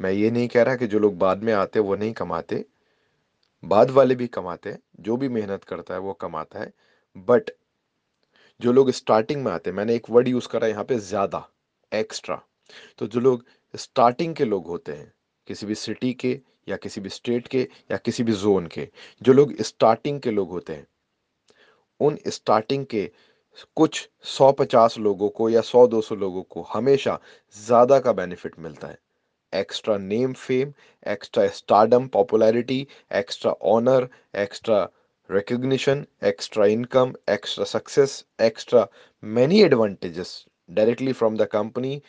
मैं 0.00 0.10
ये 0.12 0.30
नहीं 0.30 0.48
कह 0.48 0.62
रहा 0.62 0.76
कि 0.76 0.86
जो 0.86 0.98
लोग 0.98 1.16
बाद 1.18 1.42
में 1.42 1.52
आते 1.52 1.80
वो 1.80 1.96
नहीं 1.96 2.12
कमाते। 2.12 2.64
बाद 3.62 3.90
वाले 3.90 4.14
भी 4.14 4.26
कमाते 4.28 4.70
हैं, 4.70 4.78
जो 5.00 5.16
भी 5.16 5.28
मेहनत 5.28 5.64
करता 5.64 5.94
है, 5.94 6.00
वो 6.00 6.12
कमाता 6.12 6.60
है। 6.60 6.72
बट 7.16 7.50
जो 8.60 8.72
लोग 8.72 8.90
स्टार्टिंग 8.92 9.44
में 9.44 9.50
आते 9.52 9.70
हैं, 9.70 9.76
मैंने 9.76 9.94
एक 9.94 10.10
वर्ड 10.10 10.28
यूज़ 10.28 10.48
करा 10.48 10.66
यहाँ 10.66 10.84
पे 10.84 10.98
ज़्यादा 11.00 11.48
एक्स्ट्रा 11.92 12.40
तो 12.98 13.06
जो 13.06 13.20
लोग 13.20 13.44
स्टार्टिंग 13.74 14.34
के 14.36 14.44
लोग 14.44 14.66
होते 14.66 14.92
हैं, 14.92 15.12
किसी 15.48 15.66
भी 15.66 15.74
सिटी 15.74 16.12
के 16.14 16.40
या 16.68 16.76
किसी 16.76 17.00
भी 17.00 17.08
स्टेट 17.08 17.48
के 17.48 17.68
या 17.90 17.96
किसी 17.98 18.22
भी 18.24 18.32
जोन 18.34 18.66
के, 18.66 18.88
जो 19.22 19.32
लोग 19.32 19.54
स्टार्टिंग 19.62 20.20
के 20.20 20.30
लोग 20.30 20.50
होते 20.50 20.72
हैं, 20.72 20.86
उन 22.00 22.18
स्टार्टिंग 22.28 22.84
के 22.86 23.10
कुछ 23.76 24.08
सौ 24.26 24.50
पचास 24.52 24.98
लोगों 24.98 25.28
को 25.30 25.48
या 25.50 25.60
सौ 25.62 25.86
दो 25.86 26.00
सौ 26.00 26.14
लोगों 26.14 26.42
को 26.44 26.62
हमेशा 26.72 27.18
ज़्यादा 27.56 27.98
का 28.00 28.12
बेनिफिट 28.12 28.58
मिलता 28.58 28.88
है। 28.88 28.98
Extra 29.52 29.96
name 29.98 30.32
fame 30.34 30.72
extra 31.06 31.46
stardom 31.50 32.06
popularity 32.08 32.86
extra 33.14 33.52
honour 33.68 34.08
extra 34.36 34.88
recognition, 35.32 36.06
extra 36.22 36.68
income, 36.68 37.14
extra 37.28 37.66
success, 37.66 38.24
extra 38.40 38.88
many 39.22 39.62
advantages 39.62 40.46
directly 40.68 41.12
from 41.12 41.36
the 41.36 41.46
company, 41.48 42.02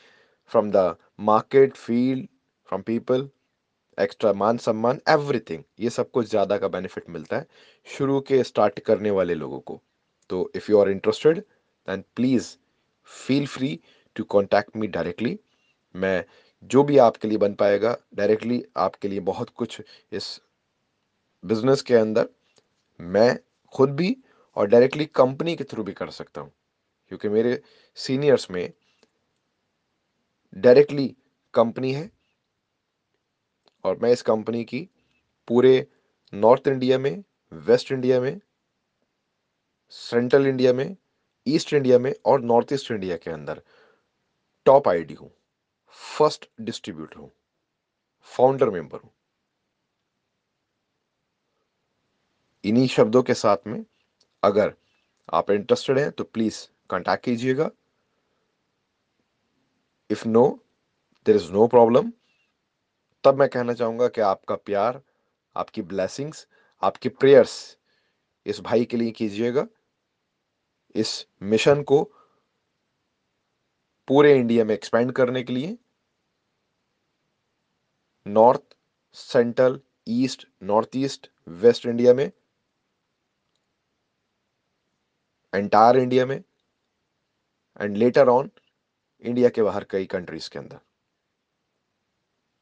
from 0.46 0.72
the 0.72 0.98
market, 1.20 1.78
field, 1.78 2.28
from 2.70 2.84
people 2.84 3.30
extra 3.98 4.32
मान 4.34 4.58
सम्मान 4.58 5.00
एवरीथिंग 5.10 5.64
ये 5.80 5.90
सब 5.90 6.10
कुछ 6.12 6.28
ज़्यादा 6.30 6.58
का 6.58 6.68
बेनिफिट 6.68 7.10
मिलता 7.10 7.38
है 7.38 7.46
शुरू 7.88 8.20
के 8.28 8.44
स्टार्ट 8.44 8.80
करने 8.86 9.12
वाले 9.12 9.34
लोगों 9.36 9.60
को। 9.60 9.80
तो 10.30 10.52
if 10.56 10.72
you 10.72 10.80
are 10.80 10.90
interested 10.90 11.40
then 11.88 12.04
please 12.16 12.48
feel 13.08 13.46
free 13.48 13.80
to 14.16 14.24
contact 14.36 14.76
me 14.78 14.88
directly 14.88 15.38
मैं 15.96 16.24
जो 16.72 16.84
भी 16.84 16.98
आपके 17.06 17.28
लिए 17.28 17.38
बन 17.38 17.54
पाएगा 17.54 17.96
डायरेक्टली 18.16 18.64
आपके 18.86 19.08
लिए 19.08 19.20
बहुत 19.30 19.50
कुछ 19.56 19.82
इस 20.12 20.40
बिज़नेस 21.44 21.82
के 21.82 21.96
अंदर 21.96 22.28
मैं 23.04 23.38
खुद 23.74 23.90
भी 23.90 24.16
और 24.58 24.68
डायरेक्टली 24.68 25.06
कंपनी 25.06 25.56
के 25.56 25.64
थ्रू 25.64 25.84
भी 25.84 25.94
कर 25.94 26.10
सकता 26.10 26.42
हूँ। 26.42 26.52
क्योंकि 27.08 27.30
मेरे 27.30 27.62
सीनियर्स 27.96 28.50
में 28.52 28.74
डायरेक्टली 30.56 31.08
कंपनी 31.54 31.94
है 31.94 32.10
और 33.86 33.98
मैं 33.98 34.12
इस 34.12 34.22
कंपनी 34.22 34.64
की 34.64 34.88
पूरे 35.48 35.88
नॉर्थ 36.34 36.68
इंडिया 36.68 36.98
में 36.98 37.24
वेस्ट 37.52 37.92
इंडिया 37.92 38.20
में 38.22 38.40
सेंट्रल 39.90 40.48
इंडिया 40.48 40.74
में 40.74 40.96
ईस्ट 41.48 41.74
इंडिया 41.74 42.00
में 42.00 42.14
और 42.26 42.42
नॉर्थ 42.42 42.74
ईस्ट 42.74 42.92
इंडिया 42.92 43.18
के 43.18 43.32
अंदर 43.32 43.62
टॉप 44.66 44.88
आईडी 44.88 45.14
हूँ। 45.14 45.32
फ़र्स्ट 46.18 46.50
डिस्ट्रीब्यूटर 46.62 47.20
हूँ। 47.20 47.32
फाउंडर 48.22 48.70
मेंबर 48.70 49.00
हूँ। 49.00 49.12
इन्हीं 52.64 52.88
शब्दों 52.88 53.22
के 53.24 53.34
साथ 53.34 53.68
में 53.68 53.84
अगर 54.44 54.74
आप 55.34 55.52
इंटरेस्टेड 55.52 55.98
हैं 56.00 56.12
तो 56.12 56.24
प्लीज़ 56.24 56.58
कांटेक्ट 56.90 57.24
कीजिएगा। 57.26 57.70
If 60.10 60.28
no 60.28 60.48
there 61.26 61.36
is 61.36 61.52
no 61.52 61.68
problem 61.68 62.12
तब 63.24 63.40
मैं 63.40 63.48
कहना 63.50 63.74
चाहूँगा 63.74 64.08
कि 64.08 64.22
आपका 64.22 64.56
प्यार, 64.56 65.02
आपकी 65.56 65.82
ब्लेसिंग्स 65.82 66.48
आपके 66.84 67.10
प्रेयर्स 67.10 67.56
इस 68.46 68.60
भाई 68.62 68.86
के 68.86 68.98
लिए 68.98 69.12
कीजिएगा। 69.12 69.66
इस 70.96 71.26
मिशन 71.44 71.84
को 71.84 72.04
पूरे 74.08 74.36
इंडिया 74.36 74.66
में 74.66 74.74
एक्सपेंड 74.74 75.12
करने 75.12 75.44
के 75.44 75.54
लिए। 75.54 75.78
North 78.26 78.76
central 79.16 79.80
east 80.08 80.48
north 80.64 80.96
east 80.96 81.30
west 81.48 81.86
India 81.86 82.14
में 82.14 82.32
एंटायर 85.54 85.98
इंडिया 85.98 86.26
में 86.26 86.36
एंड 87.82 87.98
लेटर 87.98 88.30
ऑन 88.30 88.50
इंडिया 89.24 89.50
के 89.50 89.64
बाहर 89.64 89.84
कई 89.90 90.06
कंट्रीज़ 90.06 90.50
के 90.50 90.60
अंदर। 90.60 90.80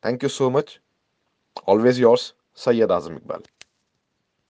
Thank 0.04 0.24
you 0.24 0.30
so 0.30 0.50
much 0.50 0.80
always 1.70 2.00
yours 2.00 2.34
Syed 2.66 2.92
Azam 2.92 3.16
Iqbal 3.16 3.44